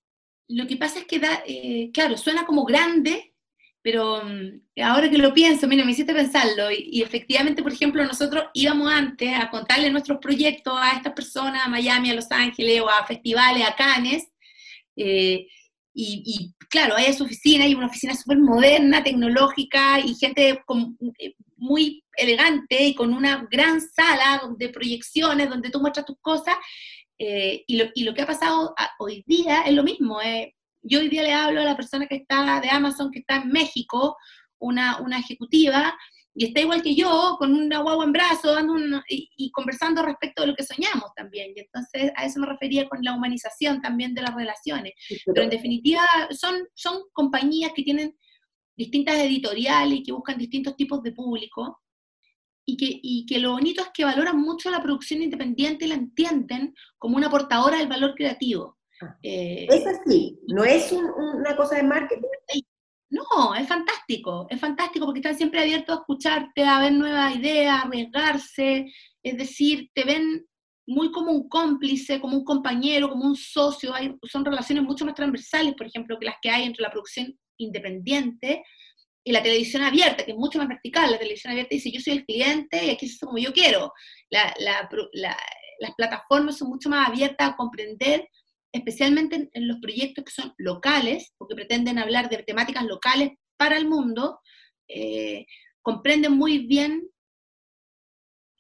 [0.48, 3.29] Lo que pasa es que, da, eh, claro, suena como grande,
[3.82, 8.46] pero mm, ahora que lo pienso, mira, me hiciste pensarlo, y, efectivamente, por ejemplo, nosotros
[8.54, 12.90] íbamos antes a contarle nuestros proyectos a estas personas, a Miami, a Los Ángeles, o
[12.90, 14.28] a festivales, a Cannes,
[14.96, 15.48] eh,
[16.02, 20.62] y, claro, hay su oficina, hay una oficina súper moderna, tecnológica, y gente
[21.20, 26.56] eh, muy elegante, y con una gran sala de proyecciones donde tú muestras tus cosas,
[27.18, 30.20] eh, y, lo, y, lo, que ha pasado hoy día es lo mismo,
[30.90, 33.50] yo hoy día le hablo a la persona que está de Amazon, que está en
[33.50, 34.18] México,
[34.58, 35.96] una, una ejecutiva,
[36.36, 38.74] y está igual que yo, con una guagua en brazo, dando
[39.10, 41.52] y, conversando respecto de lo que soñamos también.
[41.56, 44.94] Y entonces a eso me refería con la humanización también de las relaciones.
[45.26, 48.16] pero, en definitiva son, son compañías que tienen
[48.76, 51.82] distintas editoriales y que buscan distintos tipos de público.
[52.66, 55.96] Y que, y que lo bonito es que valoran mucho la producción independiente y la
[55.96, 58.79] entienden como una portadora del valor creativo.
[59.24, 62.28] Eh, es así, no es una cosa de marketing.
[63.12, 67.76] No, es fantástico, es fantástico porque están siempre abiertos a escucharte, a ver nuevas ideas,
[67.76, 70.46] a arriesgarse, es decir, te ven
[70.86, 75.16] muy como un cómplice, como un compañero, como un socio, hay, son relaciones mucho más
[75.16, 78.64] transversales, por ejemplo, que las que hay entre la producción independiente
[79.24, 81.12] y la televisión abierta, que es mucho más vertical.
[81.12, 83.94] La televisión abierta dice, yo soy el cliente y aquí es como yo quiero.
[84.30, 88.28] las plataformas son mucho más abiertas a comprender
[88.72, 93.88] especialmente en, los proyectos que son locales, porque pretenden hablar de temáticas locales para el
[93.88, 94.40] mundo,
[94.88, 95.46] eh,
[95.82, 97.10] comprenden muy bien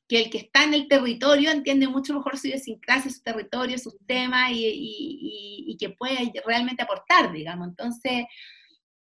[0.08, 3.96] que el que está en el territorio entiende mucho mejor su idiosincrasia, su territorio, sus
[4.08, 7.68] temas y, y, que puede realmente aportar, digamos.
[7.68, 8.26] Entonces,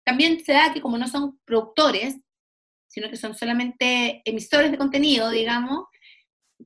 [0.04, 2.16] también se da que como no son productores,
[2.88, 5.84] sino que son solamente emisores de contenido, digamos,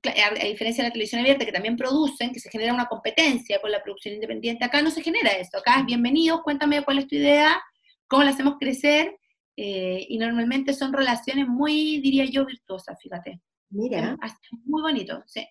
[0.09, 3.71] a, diferencia de la televisión abierta, que también producen, que se genera una competencia con
[3.71, 7.17] la producción independiente, acá no se genera esto, acá es bienvenido, cuéntame cuál es tu
[7.17, 7.61] idea,
[8.09, 9.17] cómo la hacemos crecer,
[9.57, 13.41] eh, y normalmente son relaciones muy, diría yo, virtuosas, fíjate.
[13.69, 14.17] Mira.
[14.65, 15.47] muy bonito, sí.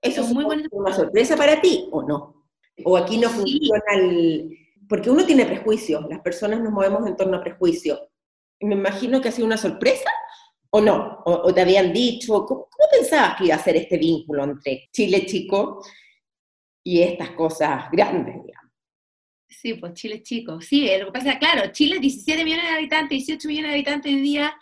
[0.00, 0.68] ¿Eso es muy bonito.
[0.72, 2.46] una sorpresa para ti o no?
[2.84, 4.50] ¿O aquí no funciona el...?
[4.86, 7.98] Porque uno tiene prejuicios, las personas nos movemos en torno a prejuicios.
[8.60, 10.10] Me imagino que ha sido una sorpresa
[10.76, 11.22] ¿O no?
[11.24, 12.44] ¿O, te habían dicho?
[12.44, 15.80] ¿Cómo, pensabas que iba a ser este vínculo entre Chile chico
[16.82, 18.72] y estas cosas grandes, digamos?
[19.48, 20.60] Sí, pues Chile chico.
[20.60, 24.12] Sí, lo que pasa es claro, Chile 17 millones de habitantes, 18 millones de habitantes
[24.12, 24.52] hoy día.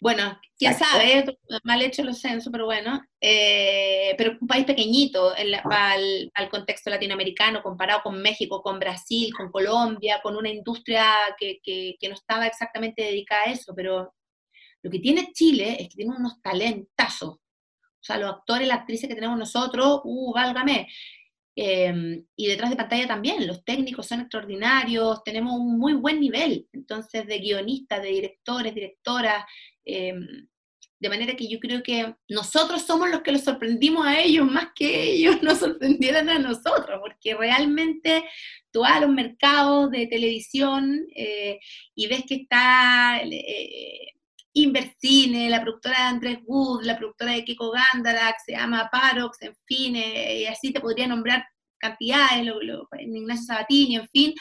[0.00, 3.00] Bueno, quién sabe, mal hecho los censos, pero bueno.
[3.20, 9.52] Eh, pero un país pequeñito al, al, contexto latinoamericano, comparado con México, con Brasil, con
[9.52, 14.12] Colombia, con una industria que, que, que no estaba exactamente dedicada a eso, pero
[14.82, 17.34] lo que tiene Chile es que tiene unos talentazos.
[17.34, 20.88] O sea, los actores, las actrices que tenemos nosotros, uh, válgame.
[21.56, 26.66] Em, y detrás de pantalla también, los técnicos son extraordinarios, tenemos un muy buen nivel,
[26.72, 29.44] entonces, de guionistas, de directores, directoras,
[29.84, 30.48] em,
[31.00, 34.68] de manera que yo creo que nosotros somos los que los sorprendimos a ellos más
[34.74, 38.24] que ellos nos sorprendieran a nosotros, porque realmente
[38.70, 41.58] tú vas a los mercados de televisión eh,
[41.94, 44.12] y ves que está eh,
[44.52, 49.54] Inversine, la productora de Andrés Wood, la productora de Kiko Gándara, se llama Parox, en
[49.64, 51.44] fin, eh, y así te podría nombrar
[51.78, 54.34] cantidades, lo, Ignacio Sabatini, en fin,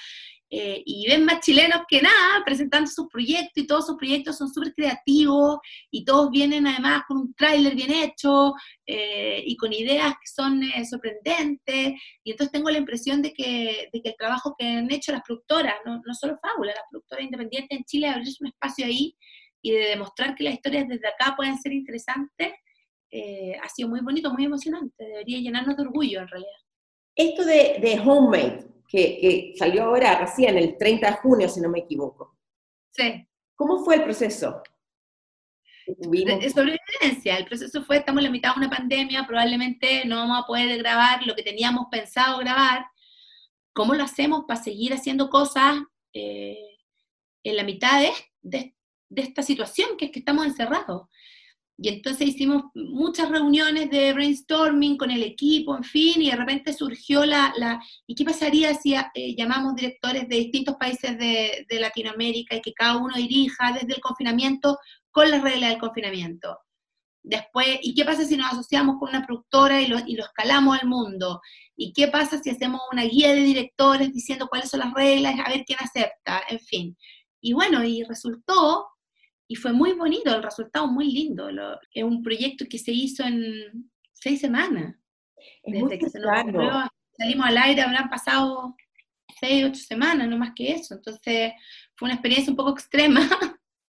[0.51, 4.51] eh, y ven más chilenos que nada presentando sus proyectos y todos sus proyectos son
[4.51, 5.59] súper creativos
[5.91, 8.55] y todos vienen además con un tráiler bien hecho
[8.87, 11.93] eh, y con ideas que son sorprendentes
[12.23, 15.21] y entonces tengo la impresión de que, de que, el trabajo que han hecho las
[15.21, 19.15] productoras, no, no solo Fábula, las productoras independientes en Chile, abrirse un espacio ahí
[19.61, 22.53] y de demostrar que las historias desde acá pueden ser interesantes,
[23.11, 25.03] eh, ha sido muy bonito, muy emocionante.
[25.03, 26.51] Debería llenarnos de orgullo en realidad.
[27.15, 31.69] Esto de, de Homemade, que, que, salió ahora recién, el 30 de junio, si no
[31.69, 32.37] me equivoco.
[32.91, 33.27] Sí.
[33.55, 34.61] ¿Cómo fue el proceso?
[35.97, 37.37] De sobrevivencia.
[37.37, 40.77] El proceso fue, estamos en la mitad de una pandemia, probablemente no vamos a poder
[40.77, 42.85] grabar lo que teníamos pensado grabar.
[43.73, 45.77] ¿Cómo lo hacemos para seguir haciendo cosas
[46.13, 46.77] eh,
[47.43, 48.75] en la mitad de, de,
[49.09, 51.07] de esta situación, que es que estamos encerrados.
[51.81, 56.73] Y entonces hicimos muchas reuniones de brainstorming con el equipo, en fin, y de repente
[56.73, 61.79] surgió la, la ¿y qué pasaría si eh, llamamos directores de distintos países de, de,
[61.79, 64.77] Latinoamérica y que cada uno dirija desde el confinamiento
[65.09, 66.57] con las reglas del confinamiento?
[67.23, 70.77] Después, ¿y qué pasa si nos asociamos con una productora y lo, y lo escalamos
[70.81, 71.39] al mundo?
[71.77, 75.49] ¿Y qué pasa si hacemos una guía de directores diciendo cuáles son las reglas, a
[75.49, 76.41] ver quién acepta?
[76.49, 76.97] En fin.
[77.39, 78.87] Y bueno, y resultó
[79.51, 81.49] y fue muy bonito, el resultado muy lindo.
[81.91, 84.95] es un proyecto que se hizo en seis semanas.
[85.63, 88.75] Desde que se nos salimos al aire, habrán pasado
[89.39, 90.93] seis, ocho semanas, no más que eso.
[90.93, 91.53] Entonces
[91.95, 93.27] fue una experiencia un poco extrema,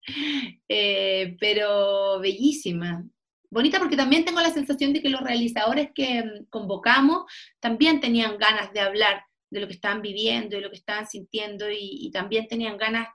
[0.69, 3.05] eh, pero bellísima.
[3.51, 7.25] Bonita porque también tengo la sensación de que los realizadores que mm, convocamos
[7.59, 11.67] también tenían ganas de hablar de lo que estaban viviendo, de lo que estaban sintiendo
[11.71, 13.09] y también tenían ganas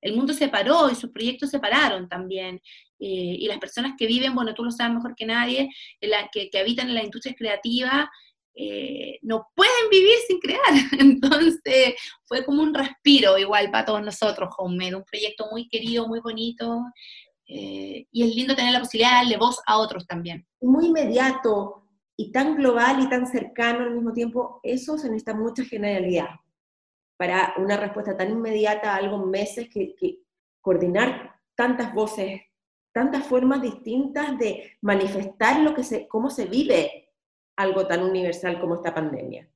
[0.00, 2.60] el mundo se paró y sus proyectos se pararon también.
[2.98, 5.68] Eh, y las personas que viven, bueno, tú lo sabes mejor que nadie,
[6.00, 8.06] que, habitan en las industrias creativas,
[8.54, 10.60] eh, no pueden vivir sin crear.
[10.98, 16.20] Entonces fue como un respiro igual para todos nosotros, Homemade, un proyecto muy querido, muy
[16.20, 16.82] bonito.
[17.46, 20.46] Eh, y es lindo tener la posibilidad de darle voz a otros también.
[20.60, 21.84] Muy inmediato
[22.16, 26.28] y tan global y tan cercano al mismo tiempo, eso se necesita mucha generalidad
[27.20, 29.94] para una respuesta tan inmediata a algo meses que,
[30.62, 32.40] coordinar tantas voces,
[32.94, 37.12] tantas formas distintas de manifestar lo que se, cómo se vive
[37.56, 39.46] algo tan universal como esta pandemia.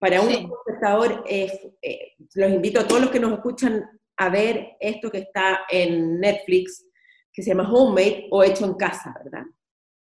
[0.00, 5.08] Para un espectador, eh, los invito a todos los que nos escuchan a ver esto
[5.08, 6.88] que está en Netflix,
[7.32, 9.44] que se llama Homemade o Hecho en Casa, ¿verdad?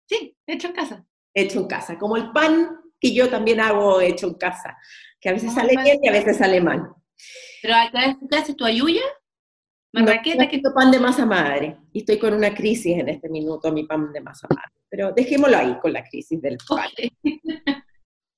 [0.06, 1.06] Sí, hecho en casa.
[1.34, 4.78] Hecho en casa, como el pan que yo también hago hecho en casa
[5.20, 6.94] que a veces sale bien y a veces sale mal.
[7.62, 7.76] ¿Pero
[8.30, 9.02] qué haces tu ayuya?
[9.92, 10.44] ¿Marraqueta?
[10.44, 10.62] No, que...
[10.74, 14.22] pan de masa madre, y estoy con una crisis en este minuto, mi pan de
[14.22, 14.72] masa madre.
[14.90, 16.90] Pero dejémoslo ahí con la crisis del pan.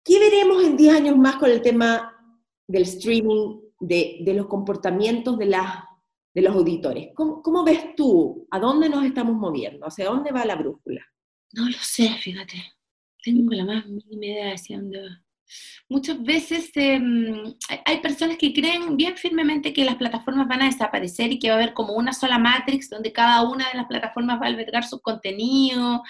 [0.03, 2.15] ¿Qué veremos en 10 años más con el tema
[2.67, 7.09] del streaming, de, de los comportamientos de, los auditores?
[7.13, 8.47] ¿Cómo, ¿Cómo, ves tú?
[8.49, 9.85] ¿A dónde nos estamos moviendo?
[9.85, 11.05] ¿Hacia dónde va la brújula?
[11.53, 12.57] No lo sé, fíjate.
[13.23, 15.23] Tengo la más mínima idea de hacia dónde va.
[15.89, 17.53] Muchas veces em,
[17.85, 21.55] hay personas que creen bien firmemente que las plataformas van a desaparecer y que va
[21.55, 24.83] a haber como una sola matrix donde cada una de las plataformas va a albergar
[24.85, 26.03] su contenido.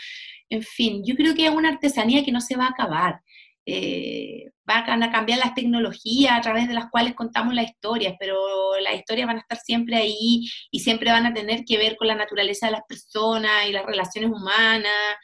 [0.50, 3.22] En fin, yo creo que es una artesanía que no se va a acabar.
[3.66, 8.38] Eh, van a cambiar las tecnologías a través de las cuales contamos las historias, pero
[8.80, 12.08] las historias van a estar siempre ahí y siempre van a tener que ver con
[12.08, 15.18] la naturaleza de las personas y las relaciones humanas.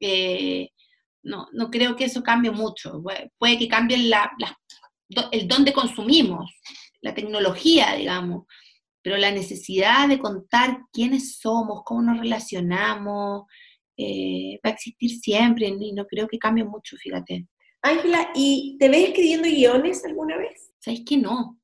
[0.00, 0.70] Eh,
[1.22, 3.02] no, no creo que eso cambie mucho.
[3.38, 6.50] Puede que cambie el dónde consumimos,
[7.00, 8.46] la tecnología, digamos,
[9.02, 13.44] pero la necesidad de contar quiénes somos, cómo nos relacionamos,
[13.96, 17.46] eh, va a existir siempre y no creo que cambie mucho, fíjate.
[17.82, 20.72] Ángela, ¿y te ves escribiendo guiones alguna vez?
[20.78, 21.58] Sabes que no,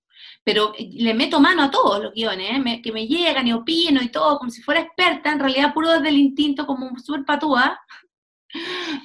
[0.44, 2.82] pero eh, le meto mano a todos los guiones, ¿eh?
[2.82, 6.08] que me llegan y opino y todo, como si fuera experta, en realidad puro desde
[6.08, 7.78] el instinto, como súper patúa,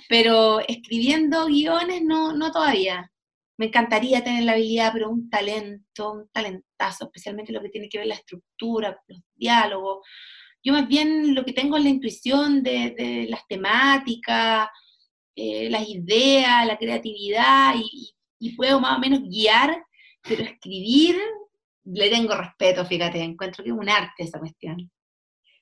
[0.09, 3.09] pero escribiendo guiones no, no todavía.
[3.57, 7.99] Me encantaría tener la habilidad, pero un talento, un talentazo, especialmente lo que tiene que
[7.99, 10.05] ver la estructura, los diálogos.
[10.63, 14.69] Yo más bien lo que tengo es la intuición de, de las temáticas,
[15.35, 18.15] eh, las ideas, la creatividad y,
[18.57, 19.83] puedo más o menos guiar,
[20.21, 21.17] pero escribir
[21.85, 24.91] le tengo respeto, fíjate, encuentro que es un arte esa cuestión.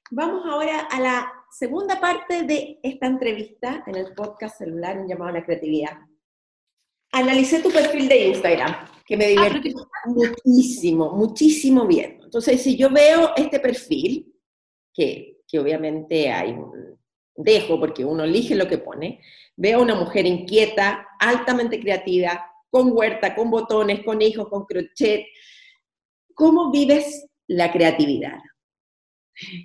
[0.09, 5.31] Vamos ahora a la segunda parte de esta entrevista en el podcast celular un llamado
[5.31, 5.97] a la creatividad.
[7.11, 12.19] Analicé tu perfil de Instagram, que me ah, divirtió muchísimo, muchísimo bien.
[12.23, 14.33] Entonces, si yo veo este perfil,
[14.93, 16.97] que, que obviamente hay un
[17.35, 19.19] dejo, porque uno elige lo que pone,
[19.57, 25.25] veo a una mujer inquieta, altamente creativa, con huerta, con botones, con hijos, con crochet.
[26.33, 28.39] ¿Cómo vives la creatividad?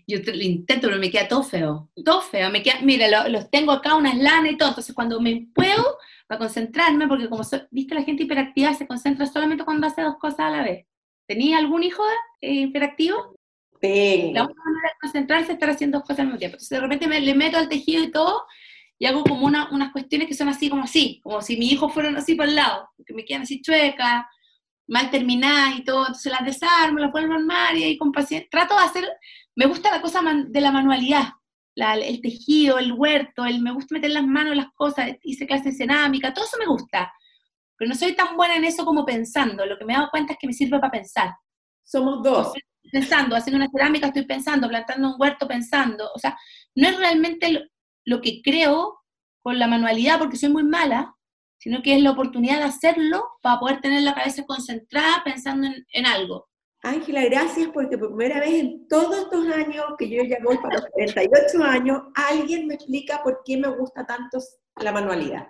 [0.06, 2.50] Yo lo intento, pero me queda todo feo, todo feo.
[2.50, 4.70] Me queda, mira, los tengo acá, unas lanas y todo.
[4.70, 9.64] Entonces, cuando me puedo, para concentrarme, porque como viste, la gente hiperactiva se concentra solamente
[9.64, 10.86] cuando hace dos cosas a la vez.
[11.26, 12.02] ¿Tenía algún hijo
[12.40, 13.36] eh, hiperactivo?
[13.82, 16.54] La única manera de concentrarse es estar haciendo dos cosas al mismo tiempo.
[16.54, 18.44] Entonces, de repente me le meto al tejido y todo,
[18.98, 21.92] y hago como una, unas cuestiones que son así como así, como si mis hijos
[21.92, 24.24] fueran así por el lado, que me quedan así chuecas,
[24.86, 28.48] mal terminadas y todo, entonces las desarmo, las vuelvo a armar y ahí con paciencia.
[28.50, 29.08] Trato de hacer,
[29.56, 31.30] me gusta la cosa de la manualidad,
[31.74, 35.70] el tejido, el huerto, el me gusta meter las manos en las cosas, hice clase
[35.70, 37.12] de cerámica, todo eso me gusta.
[37.76, 40.32] Pero no soy tan buena en eso como pensando, lo que me he dado cuenta
[40.32, 41.34] es que me sirve para pensar.
[41.84, 42.52] Somos dos
[42.90, 46.38] pensando, haciendo una cerámica estoy pensando, plantando un huerto pensando, o sea,
[46.74, 47.68] no es realmente
[48.04, 49.00] lo, que creo
[49.42, 51.14] con la manualidad porque soy muy mala,
[51.58, 56.06] sino que es la oportunidad de hacerlo para poder tener la cabeza concentrada pensando en,
[56.06, 56.48] algo.
[56.86, 60.76] Ángela, gracias porque por primera vez en todos estos años que yo ya voy para
[60.76, 64.38] los 38 años, alguien me explica por qué me gusta tanto
[64.76, 65.48] la manualidad.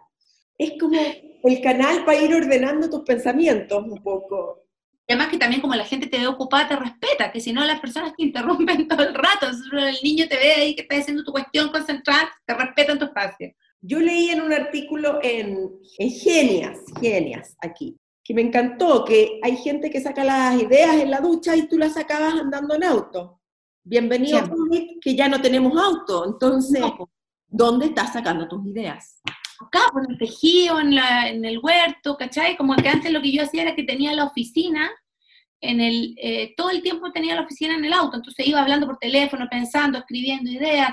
[0.56, 4.64] Es como el canal para ir ordenando tus pensamientos un poco.
[5.06, 7.62] Y además que también como la gente te ve ocupada, te respeta, que si no
[7.66, 11.22] las personas te interrumpen todo el rato, el niño te ve ahí que está haciendo
[11.22, 13.52] tu cuestión concentrada, te respetan tu espacio.
[13.82, 17.94] Yo leí en un artículo en, en Genias, Genias, aquí,
[18.26, 21.78] que me encantó, que hay gente que saca las ideas en la ducha y tú
[21.78, 23.40] las sacabas andando en auto.
[23.84, 24.50] Bienvenido a
[25.00, 26.82] que ya no tenemos auto, entonces,
[27.46, 29.22] ¿dónde estás sacando tus ideas?
[29.60, 32.56] acá, por el tejido, en, la, en el huerto, ¿cachai?
[32.56, 34.90] Como que antes lo que yo hacía era que tenía la oficina,
[35.60, 38.86] en el, eh, todo el tiempo tenía la oficina en el auto, entonces iba hablando
[38.86, 40.90] por teléfono, pensando, escribiendo ideas,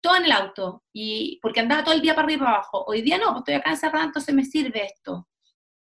[0.00, 2.84] todo en el auto, y porque andaba todo el día para arriba y para abajo.
[2.86, 5.26] Hoy día no, pues estoy acá encerrada, entonces me sirve esto.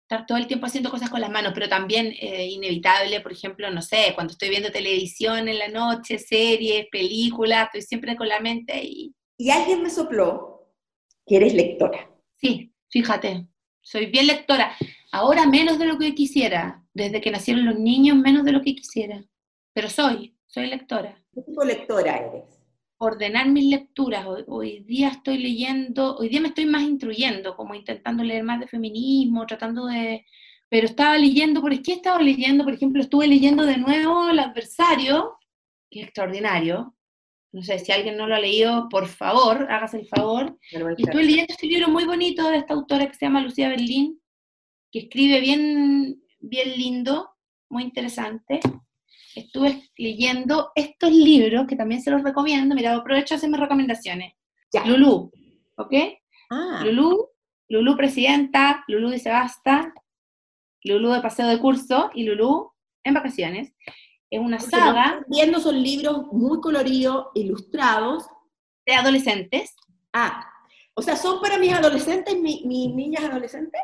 [0.09, 3.69] Estar todo el tiempo haciendo cosas con las manos, pero también eh, inevitable, por ejemplo,
[3.73, 8.39] no sé, cuando estoy viendo televisión en la noche, series, películas, estoy siempre con la
[8.39, 9.13] mente y...
[9.37, 10.57] Y alguien me sopló
[11.27, 12.09] que eres lectora.
[12.37, 13.49] Sí, fíjate,
[13.83, 14.77] soy bien lectora.
[15.11, 16.85] Ahora menos de lo que quisiera.
[16.95, 19.25] Desde que nacieron los niños, menos de lo que quisiera.
[19.75, 21.23] Pero soy, soy lectora.
[21.35, 22.56] ¿Qué tipo de lectora eres?
[22.99, 24.27] Ordenar mis lecturas.
[24.47, 28.67] Hoy, día estoy leyendo, hoy día me estoy más instruyendo, como intentando leer más de
[28.67, 30.25] feminismo, tratando de...
[30.69, 32.65] Pero estaba leyendo, ¿por qué estaba leyendo?
[32.65, 35.39] Por ejemplo, estuve leyendo de nuevo El adversario,
[35.91, 36.97] que es extraordinario,
[37.57, 40.59] no sé, si alguien no lo ha leído, por favor, hágase el favor.
[40.71, 44.21] Y estuve leyendo este libro muy bonito de esta autora que se llama Lucía Berlín,
[44.93, 47.31] que escribe bien, bien lindo,
[47.71, 48.61] muy interesante.
[49.37, 52.75] Estuve leyendo estos libros, que también se los recomiendo.
[52.75, 54.33] Mira, aprovecho a hacerme recomendaciones.
[54.87, 55.31] Lulú,
[55.77, 55.93] ¿ok?
[56.51, 56.83] Ah.
[56.85, 57.29] Lulú,
[57.69, 59.93] Lulú presidenta, Lulú dice basta,
[60.85, 62.73] Lulú de paseo de curso y Lulú
[63.05, 63.75] en vacaciones.
[64.31, 65.23] Es una saga.
[65.29, 68.27] Viendo son libros muy coloridos, ilustrados.
[68.87, 69.75] De adolescentes.
[70.13, 70.49] Ah,
[70.95, 73.83] O sea, ¿son para mis adolescentes, mis niñas adolescentes?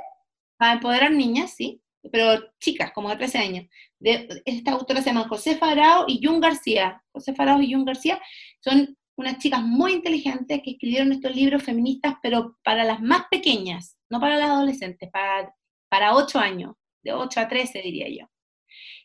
[0.57, 3.66] Para empoderar niñas, sí, pero chicas, como de 13 años.
[3.98, 7.03] De, esta autora se llama José Farao y Jun García.
[7.12, 8.20] José Farao y Jun García
[8.61, 13.96] son unas chicas muy inteligentes que escribieron estos libros feministas, pero para las más pequeñas,
[14.11, 15.55] no para las adolescentes, para,
[15.88, 18.30] para 8 años, de 8 a 13 diría yo.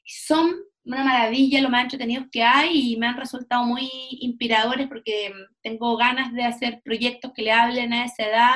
[0.06, 3.90] Son una maravilla lo más entretenidos que hay y me han resultado muy
[4.22, 8.56] inspiradores porque tengo ganas de hacer proyectos que le hablen a esa edad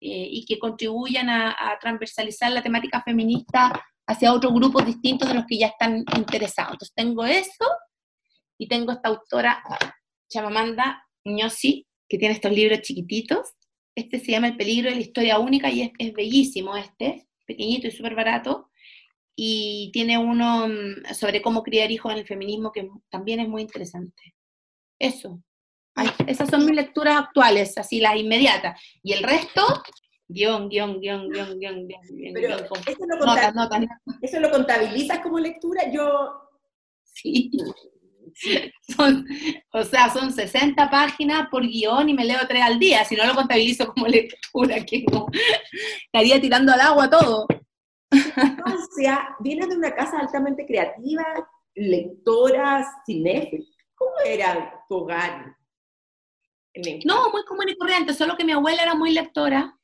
[0.00, 3.72] eh, y que contribuyan a, transversalizar la temática feminista
[4.06, 6.72] hacia otros grupos distintos de los que ya están interesados.
[6.72, 7.64] Entonces tengo eso
[8.58, 9.62] y tengo esta autora,
[10.30, 13.52] Chamamanda Ñosi, que tiene estos libros chiquititos.
[13.94, 17.88] Este se llama El peligro de la historia única y es, es bellísimo este, pequeñito
[17.88, 18.70] y súper barato
[19.36, 23.62] y tiene uno mm, sobre cómo criar hijos en el feminismo que también es muy
[23.62, 24.34] interesante.
[24.98, 25.42] Eso.
[26.26, 28.80] Esas son mis lecturas actuales, así las inmediatas.
[29.02, 29.62] Y el resto,
[30.28, 32.34] guion, guion, guion, guion, guion, guion.
[32.34, 32.56] Pero
[34.22, 35.90] eso, lo contabilizas como lectura?
[35.90, 36.42] Yo...
[37.02, 37.50] Sí.
[38.94, 39.26] Son,
[39.72, 43.02] o sea, son 60 páginas por guion y me leo tres al día.
[43.02, 45.26] Si no lo contabilizo como lectura, que no,
[46.04, 47.46] estaría tirando al agua todo
[48.96, 51.24] sea, vienes de una casa altamente creativa,
[51.74, 53.64] lectora, cinéfila.
[53.94, 55.55] ¿Cómo era tu hogar?
[57.04, 59.76] No, muy común y corriente, solo que mi abuela era muy lectora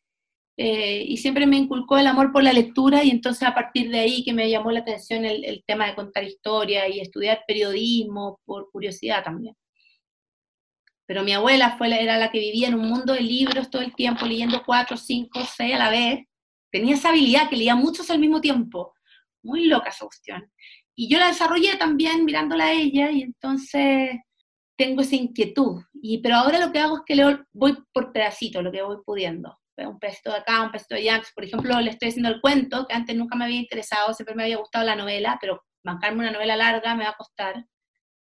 [0.58, 4.00] eh, y siempre me inculcó el amor por la lectura y entonces a partir de
[4.00, 8.70] ahí que me llamó la atención el, tema de contar historia y estudiar periodismo por
[8.70, 9.56] curiosidad también.
[11.06, 13.94] Pero mi abuela fue, era la que vivía en un mundo de libros todo el
[13.94, 16.26] tiempo, leyendo cuatro, cinco, seis a la vez,
[16.70, 18.94] tenía esa habilidad que leía muchos al mismo tiempo.
[19.42, 20.52] Muy loca esa cuestión.
[20.94, 24.20] Y yo la desarrollé también mirándola a ella y entonces
[24.76, 25.82] tengo esa inquietud.
[26.04, 29.56] Y, pero ahora lo que hago es que voy por pedacitos, lo que voy pudiendo.
[29.76, 31.22] Un pedacito de acá, un pedacito de allá.
[31.34, 34.42] Por ejemplo, le estoy haciendo el cuento, que antes nunca me había interesado, siempre me
[34.42, 37.64] había gustado la novela, pero bancarme una novela larga me va a costar.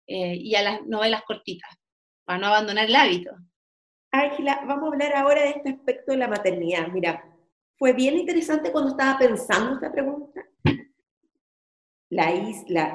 [0.09, 1.71] Eh, y a las novelas cortitas,
[2.25, 3.31] para no abandonar el hábito.
[4.11, 6.89] Ángela, vamos a hablar ahora de este aspecto de la maternidad.
[6.89, 7.23] Mira,
[7.79, 10.43] fue bien interesante cuando estaba pensando esta pregunta.
[12.11, 12.95] La, isla,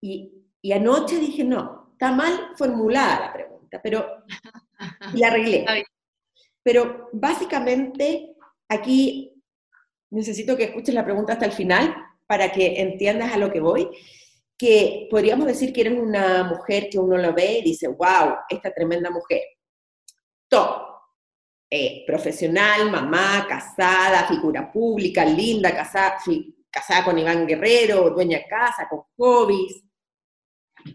[0.00, 3.49] y, anoche dije, no, está mal formulada la pregunta,
[3.82, 4.24] pero
[5.14, 5.64] la arreglé.
[6.62, 8.34] Pero básicamente
[8.68, 9.42] aquí
[10.10, 11.94] necesito que escuches la pregunta hasta el final
[12.26, 13.88] para que entiendas a lo que voy,
[14.56, 18.72] que podríamos decir que eres una mujer que uno lo ve y dice, wow, esta
[18.72, 19.42] tremenda mujer.
[20.48, 20.90] Top,
[21.70, 26.18] eh, profesional, mamá, casada, figura pública, linda, casada,
[26.70, 29.82] casada con Iván Guerrero, dueña de casa, con hobbies.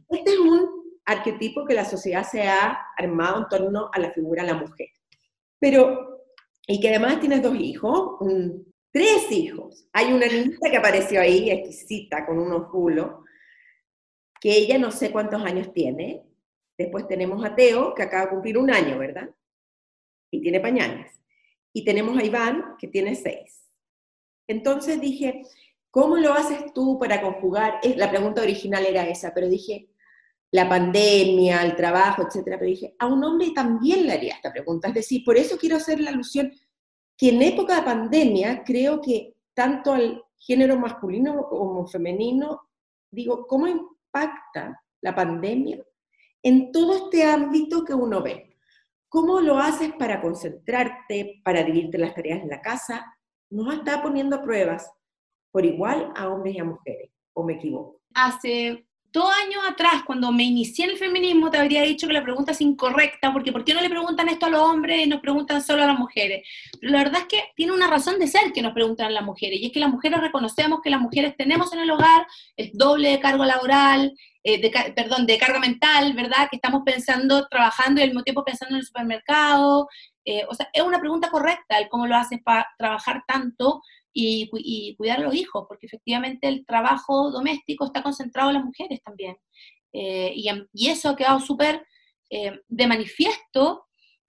[0.09, 4.43] Este es un arquetipo que la sociedad se ha armado en torno a la figura
[4.43, 4.89] de la mujer.
[5.59, 6.25] Pero,
[6.67, 8.17] y que además tienes dos hijos,
[8.91, 9.87] tres hijos.
[9.93, 13.23] Hay una niñita que apareció ahí, exquisita, con unos culos,
[14.39, 16.23] que ella no sé cuántos años tiene.
[16.77, 19.29] Después tenemos a Teo, que acaba de cumplir un año, ¿verdad?
[20.35, 21.11] y tiene pañales.
[21.73, 23.65] Y tenemos a Iván, que tiene seis.
[24.47, 25.43] Entonces dije,
[25.91, 27.79] ¿cómo lo haces tú para conjugar?
[27.95, 29.89] La pregunta original era esa, pero dije,
[30.55, 32.57] la pandemia, el trabajo, etcétera.
[32.57, 34.87] Pero dije, a un hombre también le haría esta pregunta.
[34.87, 36.49] Es decir, por eso quiero hacer la alusión
[37.17, 42.69] que en época de pandemia creo que tanto al género masculino como femenino,
[43.11, 45.83] digo, ¿cómo impacta la pandemia
[46.41, 48.55] en todo este ámbito que uno ve?
[49.09, 53.13] ¿Cómo lo haces para concentrarte, para dividirte las tareas en la casa?
[53.49, 54.89] Nos está poniendo pruebas
[55.51, 58.01] por igual a hombres y a mujeres, ¿o me equivoco?
[58.13, 62.21] Hace dos años atrás, cuando me inicié en el feminismo, te habría dicho que la
[62.21, 65.21] pregunta es incorrecta, porque ¿por qué no le preguntan esto a los hombres y nos
[65.21, 66.45] preguntan solo a las mujeres?
[66.79, 69.23] Pero la verdad es que tiene una razón de ser que nos preguntan a las
[69.23, 72.71] mujeres, y es que las mujeres reconocemos que las mujeres tenemos en el hogar el
[72.73, 74.13] doble de cargo laboral,
[74.43, 76.49] eh, de, perdón, de carga mental, ¿verdad?
[76.51, 79.87] Que estamos pensando, trabajando y al mismo tiempo pensando en el supermercado.
[80.25, 83.81] Eh, o sea, es una pregunta correcta el cómo lo haces para trabajar tanto
[84.15, 89.01] y, cuidar a los hijos, porque efectivamente el trabajo doméstico está concentrado en las mujeres
[89.03, 89.35] también.
[89.93, 91.85] Eh, y, eso ha quedado súper
[92.67, 93.85] de manifiesto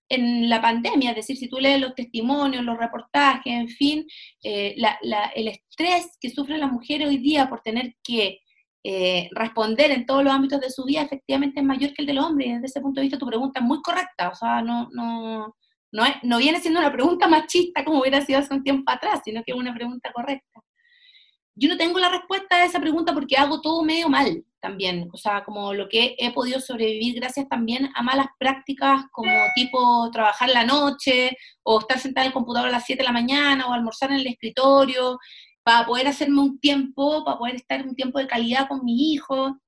[0.08, 4.06] en la pandemia, es decir, si tú lees los testimonios, los reportajes, en fin,
[4.42, 8.40] el estrés que sufren las mujeres hoy día por tener que
[8.88, 12.20] eh, responder en todos los ámbitos de su vida efectivamente es mayor que el del
[12.20, 12.46] hombre.
[12.46, 14.28] Y desde ese punto de vista tu pregunta es muy correcta.
[14.28, 15.56] O sea, no, no,
[15.96, 19.42] no, no viene siendo una pregunta machista como hubiera sido hace un tiempo atrás, sino
[19.42, 20.60] que es una pregunta correcta.
[21.54, 25.16] yo no tengo la respuesta a esa pregunta porque hago todo medio mal también, o
[25.16, 30.50] sea, como lo que he podido sobrevivir gracias también a malas prácticas como tipo trabajar
[30.50, 33.72] la noche o estar sentada en el computador a las 7 de la mañana o
[33.72, 35.18] almorzar en el escritorio
[35.62, 39.58] para poder hacerme un tiempo, para poder estar un tiempo de calidad con mi hijo.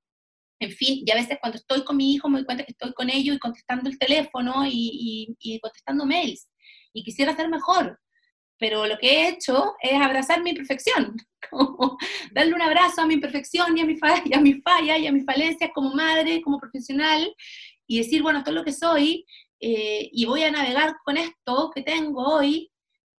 [0.60, 2.92] En fin, y a veces cuando estoy con mi hijo me doy cuenta que estoy
[2.92, 6.48] con ellos y contestando el teléfono y, contestando mails.
[6.92, 7.98] Y quisiera hacer mejor,
[8.58, 11.16] pero lo que he hecho es abrazar mi perfección,
[11.50, 11.96] como
[12.32, 15.06] darle un abrazo a mi imperfección y a mi, falla, y a mi falla y
[15.06, 17.32] a mis falencias como madre, como profesional,
[17.86, 19.24] y decir, bueno, esto es lo que soy,
[19.60, 22.70] eh, y voy a navegar con esto que tengo hoy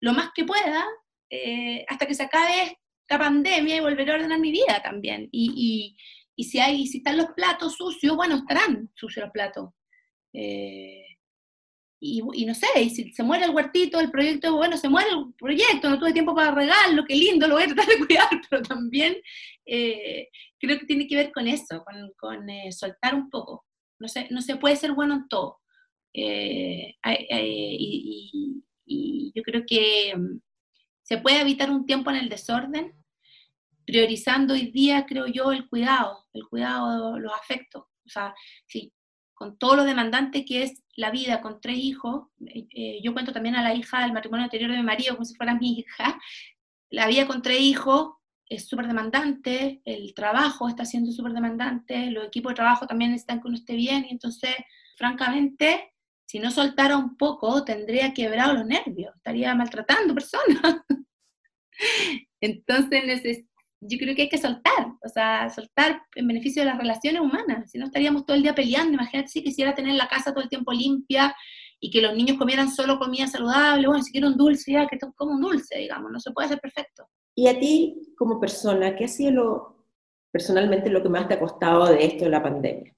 [0.01, 0.85] lo más que pueda,
[1.31, 5.29] eh, hasta que se acabe esta pandemia y volveré a ordenar mi vida también.
[5.33, 5.97] Y,
[6.45, 9.71] si, hay, si están los platos sucios, bueno, estarán sucios los platos.
[10.33, 11.05] Eh,
[12.01, 15.35] y, no sé, y si se muere el huertito, el proyecto, bueno, se muere el
[15.35, 18.63] proyecto, no tuve tiempo para regarlo, qué lindo, lo voy a tratar de cuidar, pero
[18.63, 19.17] también
[19.67, 20.29] eh,
[20.61, 21.85] creo que tiene que ver con eso,
[22.17, 23.65] con, eh, soltar un poco.
[23.99, 25.59] No se, no se puede ser bueno en todo.
[26.13, 26.95] Y,
[28.87, 30.41] y, yo creo que mm,
[31.03, 32.93] se puede evitar un tiempo en el desorden,
[33.89, 37.85] priorizando hoy día, creo yo, el cuidado, el cuidado, los afectos.
[38.05, 38.35] O sea,
[38.67, 38.93] si
[39.33, 43.33] con todo lo demandante que es la vida con tres hijos, eh, eh, yo cuento
[43.33, 46.21] también a la hija del matrimonio anterior de mi marido como si fuera mi hija,
[46.91, 52.27] la vida con tres hijos es súper demandante, el trabajo está siendo súper demandante, los
[52.27, 54.55] equipos de trabajo también están que uno esté bien, y entonces,
[54.99, 55.95] francamente,
[56.27, 60.83] si no soltara un poco, tendría quebrado los nervios, estaría maltratando personas.
[62.41, 63.03] Entonces
[63.81, 67.71] yo creo que hay que soltar, o sea, soltar en beneficio de las relaciones humanas,
[67.71, 70.49] si no estaríamos todo el día peleando, imagínate si quisiera tener la casa todo el
[70.49, 71.35] tiempo limpia
[71.81, 74.99] y que los niños comieran solo comida saludable, bueno, si quiero un dulce, ya que
[75.15, 77.09] como un dulce, digamos, no se puede hacer perfecto.
[77.37, 79.87] Y a ti, como persona, ¿qué ha sido lo,
[80.33, 82.93] personalmente lo que más te ha costado de esto de la pandemia?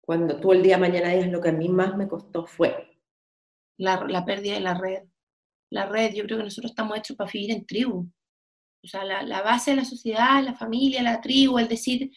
[0.00, 2.96] Cuando tú el día de mañana digas lo que a mí más me costó fue.
[3.76, 5.02] La, la pérdida de la red.
[5.70, 8.08] La red, yo creo que nosotros estamos hechos para vivir en tribu
[8.82, 12.10] o sea, la, base de la sociedad, la familia, la tribu, el decir,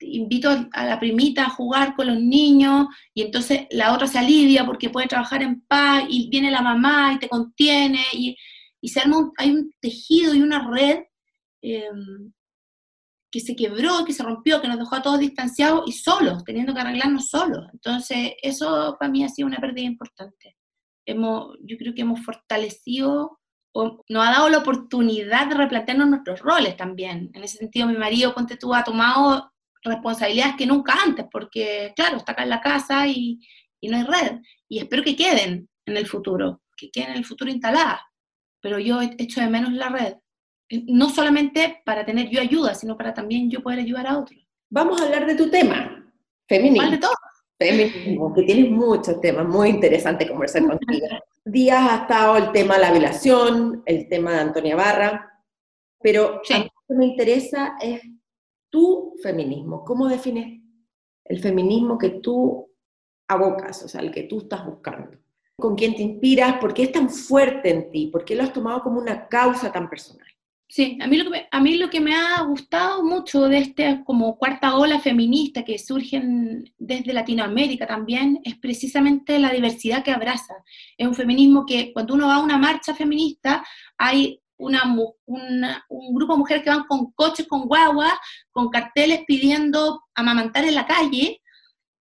[0.00, 4.64] invito a la primita a jugar con los niños y entonces la otra se alivia
[4.64, 8.36] porque puede trabajar en paz y viene la mamá y te contiene y,
[8.82, 11.00] se arma hay un tejido y una red
[11.60, 12.32] em,
[13.30, 16.74] que se quebró, que se rompió, que nos dejó a todos distanciados y solos, teniendo
[16.74, 17.66] que arreglarnos solos.
[17.72, 20.56] Entonces, eso para mí ha sido una pérdida importante.
[21.06, 23.39] Hemos, yo creo que hemos fortalecido
[23.74, 27.30] nos ha dado la oportunidad de replantearnos nuestros roles también.
[27.34, 29.52] En ese sentido, mi marido, ponte tú, ha tomado
[29.82, 33.38] responsabilidades que nunca antes, porque, claro, está acá en la casa y,
[33.82, 34.38] no hay red.
[34.68, 38.00] Y espero que queden en el futuro, que queden en el futuro instaladas.
[38.60, 40.14] Pero yo he hecho de menos la red.
[40.68, 44.46] No solamente para tener yo ayuda, sino para también yo poder ayudar a otros.
[44.68, 46.12] Vamos a hablar de tu tema,
[46.46, 46.82] feminismo.
[46.82, 47.16] ¿Cuál de todos?
[47.60, 51.06] Feminismo, que tienes muchos temas, muy interesante conversar contigo.
[51.44, 55.44] días ha estado el tema de la violación, el tema de Antonia Barra,
[56.00, 58.00] pero lo que me interesa es
[58.70, 59.84] tu feminismo.
[59.84, 60.62] ¿Cómo defines
[61.22, 62.66] el feminismo que tú
[63.28, 65.18] abocas, o sea, el que tú estás buscando?
[65.58, 66.56] ¿Con quién te inspiras?
[66.58, 68.06] ¿Por qué es tan fuerte en ti?
[68.06, 70.26] ¿Por qué lo has tomado como una causa tan personal?
[70.72, 73.58] Sí, a mí, lo que me, a mí lo que me ha gustado mucho de
[73.58, 80.12] este como cuarta ola feminista que surgen desde Latinoamérica también es precisamente la diversidad que
[80.12, 80.54] abraza.
[80.96, 83.66] Es un feminismo que cuando uno va a una marcha feminista
[83.98, 84.84] hay una,
[85.26, 88.12] un grupo de mujeres que van con coches, con guaguas,
[88.52, 91.42] con carteles pidiendo amamantar en la calle,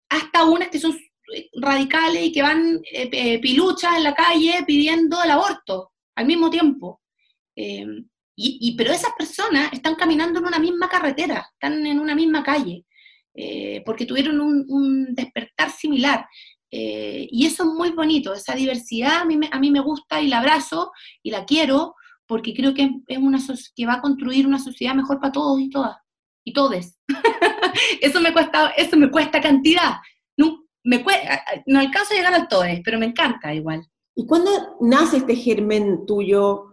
[0.08, 0.96] hasta unas que son
[1.60, 7.02] radicales y que van eh, piluchas en la calle pidiendo el aborto al mismo tiempo.
[7.56, 7.88] Eh,
[8.36, 12.86] y, pero esas personas están caminando en una misma carretera, están en una misma calle,
[13.34, 16.26] eh, porque tuvieron un, despertar similar.
[16.72, 20.22] Eh, y eso es muy bonito, esa diversidad a mí, me, a mí me gusta
[20.22, 23.40] y la abrazo y la quiero, porque creo que es una
[23.76, 25.98] que va a construir una sociedad mejor para todos y todas,
[26.46, 26.98] y todes.
[28.02, 29.96] eso, me cuesta, eso me cuesta cantidad.
[30.38, 31.04] No, me
[31.78, 33.86] alcanzo a llegar al todes, pero me encanta igual.
[34.16, 36.71] ¿Y cuándo nace este germen tuyo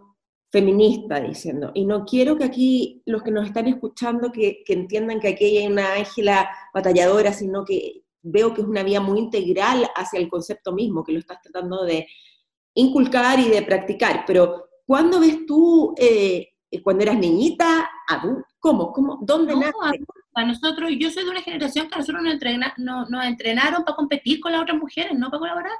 [0.51, 5.29] feminista diciendo, y no quiero que aquí los que nos están escuchando que, entiendan que
[5.29, 10.19] aquí hay una Ángela batalladora, sino que veo que es una vía muy integral hacia
[10.19, 12.07] el concepto mismo, que lo estás tratando de
[12.73, 16.49] inculcar y de practicar, pero ¿cuándo ves tú, eh,
[16.83, 17.89] cuando eras niñita,
[18.59, 19.71] cómo, cómo, dónde no,
[20.33, 24.39] A nosotros, yo soy de una generación que a nosotros nos, nos entrenaron para competir
[24.39, 25.73] con las otras mujeres, no para colaborar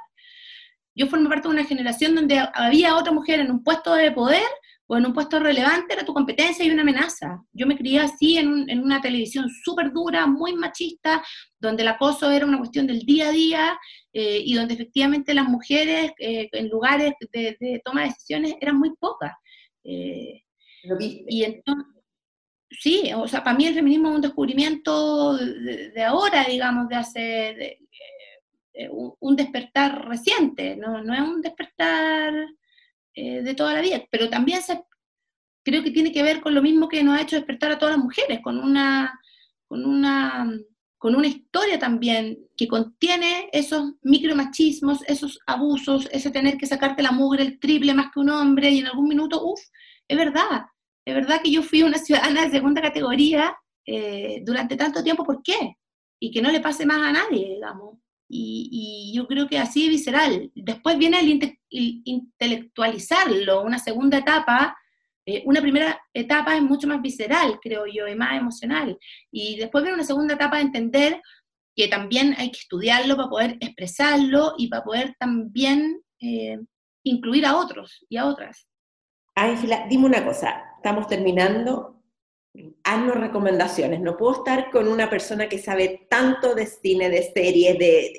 [1.00, 4.46] yo formé parte de una generación donde había otra mujer en un puesto de poder,
[4.86, 7.40] o en un puesto relevante era tu competencia y una amenaza.
[7.52, 11.22] Yo me crié así en, una televisión súper dura, muy machista,
[11.58, 13.78] donde el acoso era una cuestión del día a día
[14.12, 18.90] eh, y donde efectivamente las mujeres eh, en lugares de, toma de decisiones eran muy
[18.98, 19.32] pocas.
[19.84, 20.42] Eh,
[20.82, 21.24] ¿Lo viste?
[21.28, 21.86] Y entonces,
[22.68, 27.78] sí, o sea, para mí el feminismo es un descubrimiento de, ahora, digamos, de hace
[28.88, 32.34] un, despertar reciente, no, no es un despertar
[33.14, 34.60] eh, de toda la vida, pero también
[35.62, 37.96] creo que tiene que ver con lo mismo que nos ha hecho despertar a todas
[37.96, 39.18] las mujeres, con una,
[39.66, 40.50] con una,
[40.98, 47.12] con una historia también que contiene esos micromachismos, esos abusos, ese tener que sacarte la
[47.12, 49.60] mugre el triple más que un hombre y en algún minuto, uff,
[50.08, 50.66] es verdad,
[51.04, 53.56] es verdad que yo fui una ciudadana de segunda categoría
[53.86, 55.76] eh, durante tanto tiempo, ¿por qué?
[56.20, 57.98] Y que no le pase más a nadie, digamos.
[58.32, 60.50] Y, yo creo que así visceral.
[60.54, 61.52] Después viene el,
[62.04, 64.76] intelectualizarlo, una segunda etapa.
[65.26, 68.96] Eh, una primera etapa es mucho más visceral, creo yo, y más emocional.
[69.30, 71.20] Y después viene una segunda etapa de entender
[71.74, 76.58] que también hay que estudiarlo para poder expresarlo y para poder también eh,
[77.04, 78.68] incluir a otros y a otras.
[79.34, 81.99] Ángela, dime una cosa, estamos terminando,
[82.84, 84.00] haznos recomendaciones.
[84.00, 88.12] No puedo estar con una persona que sabe tanto de cine, de series, de...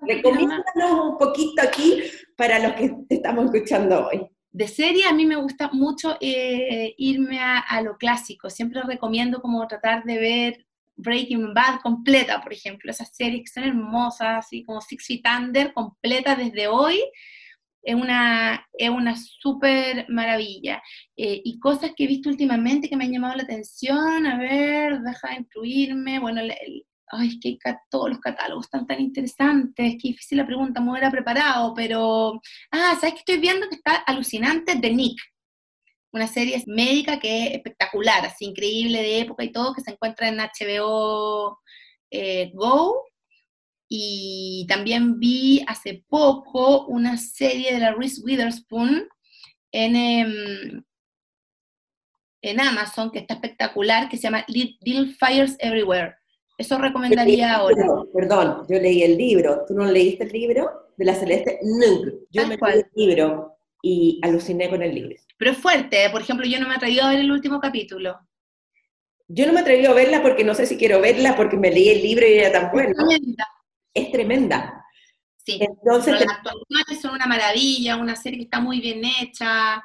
[0.00, 2.02] Recomiéndanos un poquito aquí
[2.36, 4.26] para los que te estamos escuchando hoy.
[4.50, 8.48] De serie a mí me gusta mucho eh, irme a, lo clásico.
[8.48, 10.66] Siempre recomiendo como tratar de ver
[10.96, 12.90] Breaking Bad completa, por ejemplo.
[12.90, 17.02] Esas series que son hermosas, así como Six Feet Under, completa desde hoy
[17.88, 20.82] es una, es una súper maravilla.
[21.16, 25.00] Eh, y cosas que he visto últimamente que me han llamado la atención, a ver,
[25.00, 26.42] deja de incluirme, bueno,
[27.10, 27.56] ay, es que
[27.90, 32.94] todos los catálogos están tan interesantes, qué difícil la pregunta, me hubiera preparado, pero, ah,
[33.00, 33.66] ¿sabes qué estoy viendo?
[33.70, 35.18] Que está alucinante de Nick,
[36.12, 40.28] una serie médica que es espectacular, así increíble de época y todo, que se encuentra
[40.28, 41.58] en HBO
[42.10, 43.02] eh, Go,
[43.88, 49.08] y también vi hace poco una serie de la Reese Witherspoon
[49.72, 50.84] en, em,
[52.42, 56.16] en Amazon que está espectacular, que se llama Little Fires Everywhere.
[56.58, 57.86] Eso recomendaría ahora.
[58.12, 59.64] Perdón, yo leí el libro.
[59.66, 62.12] ¿Tú no leíste el libro de la Celeste Nung?
[62.30, 65.16] Yo me leí el libro y aluciné con el libro.
[65.38, 66.10] Pero es fuerte, ¿eh?
[66.10, 68.18] por ejemplo, yo no me atreví a ver el último capítulo.
[69.28, 71.90] Yo no me atreví a verla porque no sé si quiero verla porque me leí
[71.90, 72.94] el libro y era tan bueno
[73.94, 74.84] es tremenda.
[75.44, 79.82] Sí, Entonces, las actuaciones son una maravilla, una serie que está muy bien hecha,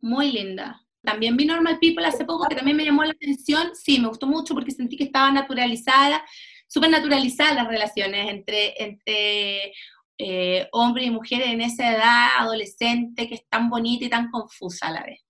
[0.00, 0.82] muy linda.
[1.02, 3.70] También vi Normal People hace poco, que también me llamó la atención.
[3.74, 6.24] Sí, me gustó mucho porque sentí que estaba naturalizada,
[6.66, 9.72] súper naturalizada las relaciones entre, entre
[10.18, 14.88] eh, hombres y mujeres en esa edad adolescente que es tan bonita y tan confusa
[14.88, 15.20] a la vez.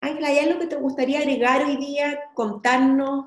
[0.00, 3.26] Ángela, ¿hay algo que te gustaría agregar hoy día, contarnos,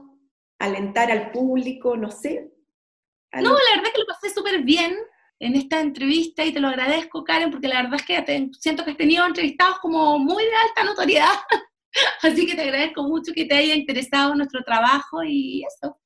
[0.60, 2.54] alentar al público, no sé?
[3.34, 3.99] No, la verdad es que
[4.50, 4.96] súper bien
[5.40, 8.92] en esta entrevista y te lo agradezco, Karen, porque la verdad es que siento que
[8.92, 11.36] has tenido entrevistados como muy de alta notoriedad.
[12.22, 15.98] Así que te agradezco mucho que te haya interesado nuestro trabajo y eso.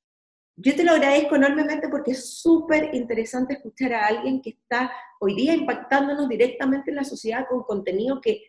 [0.56, 5.34] Yo te lo agradezco enormemente porque es súper interesante escuchar a alguien que está hoy
[5.34, 8.44] día impactándonos directamente en la sociedad con contenido que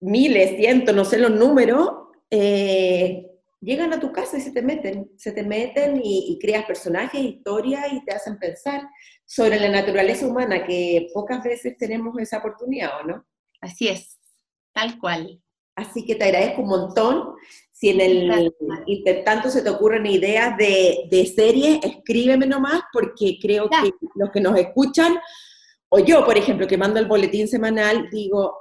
[0.00, 1.90] miles, cientos, no sé los números,
[2.30, 3.29] eh,
[3.60, 7.92] llegan a tu casa y se te meten, se te meten y, creas personajes, historias
[7.92, 8.88] y te hacen pensar
[9.24, 13.26] sobre la naturaleza humana, que pocas veces tenemos esa oportunidad, ¿o no?
[13.60, 14.18] Así es,
[14.72, 15.40] tal cual.
[15.76, 17.34] Así que te agradezco un montón.
[17.72, 18.54] Si en el
[18.86, 24.40] intertanto se te ocurren ideas de, de series, escríbeme nomás, porque creo que los que
[24.40, 25.18] nos escuchan,
[25.88, 28.54] o yo, por ejemplo, que mando el boletín semanal, digo,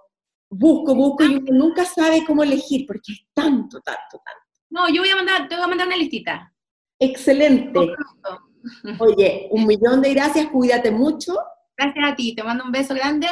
[0.50, 4.49] busco, busco, y uno nunca sabe cómo elegir, porque es tanto, tanto, tanto.
[4.70, 6.54] No, yo voy a mandar, te voy a mandar una listita.
[7.00, 7.80] Excelente.
[9.00, 11.36] Oye, un millón de gracias, cuídate mucho.
[11.76, 13.28] Gracias a ti, te mando un beso grande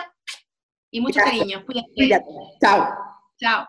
[0.90, 1.64] y mucho cariño.
[1.96, 2.26] Cuídate.
[2.62, 2.88] Chao.
[3.40, 3.66] Chao.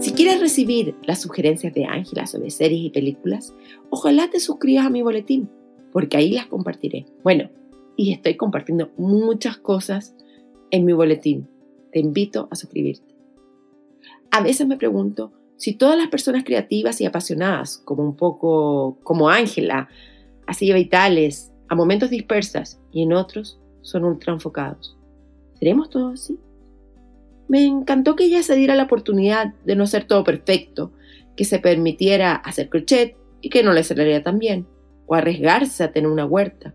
[0.00, 3.54] Si quieres recibir las sugerencias de Ángela sobre series y películas,
[3.90, 5.48] ojalá te suscribas a mi boletín,
[5.92, 7.06] porque ahí las compartiré.
[7.22, 7.50] Bueno,
[7.96, 10.16] y estoy compartiendo muchas cosas
[10.70, 11.48] en mi boletín.
[11.92, 13.09] Te invito a suscribirte.
[14.30, 19.28] A veces me pregunto si todas las personas creativas y apasionadas, como un poco como
[19.28, 19.88] Ángela,
[20.46, 24.96] así vitales, a momentos dispersas y en otros son ultra enfocados.
[25.58, 26.38] ¿Seremos todos así?
[27.48, 30.92] Me encantó que ella se diera la oportunidad de no ser todo perfecto,
[31.36, 34.66] que se permitiera hacer crochet y que no le saliera tan bien,
[35.06, 36.74] o arriesgarse a tener una huerta,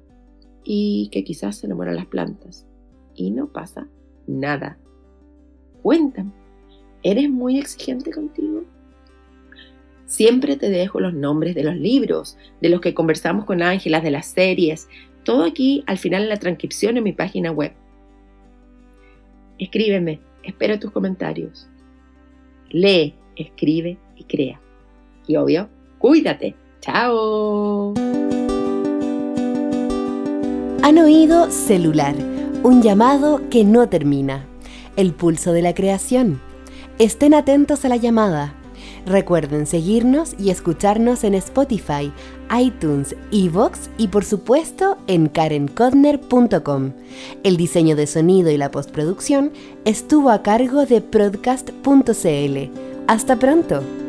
[0.63, 2.65] y que quizás se le mueran las plantas,
[3.13, 3.87] y no pasa
[4.27, 4.77] nada
[5.85, 6.31] Cuéntame,
[7.05, 8.63] ¿eres muy exigente contigo?
[10.07, 14.09] Siempre te dejo los nombres de los libros, de los que conversamos con Ángelas, de
[14.09, 14.89] las series,
[15.23, 17.73] todo aquí al final en la transcripción en mi página web.
[19.59, 21.67] Escríbeme, espero tus comentarios.
[22.71, 24.59] Lee, escribe y crea.
[25.27, 26.55] Y obvio, cuídate.
[26.81, 27.93] Chao.
[30.81, 32.15] Han oído celular,
[32.63, 34.45] un llamado que no termina.
[34.97, 36.41] El pulso de la creación.
[36.99, 38.55] Estén atentos a la llamada
[39.05, 42.11] Recuerden seguirnos y escucharnos en Spotify,
[42.57, 46.91] iTunes, Evox y por supuesto en karencodner.com.
[47.43, 49.51] El diseño de sonido y la postproducción
[49.85, 52.57] estuvo a cargo de Broadcast.cl.
[53.07, 54.04] Hasta pronto.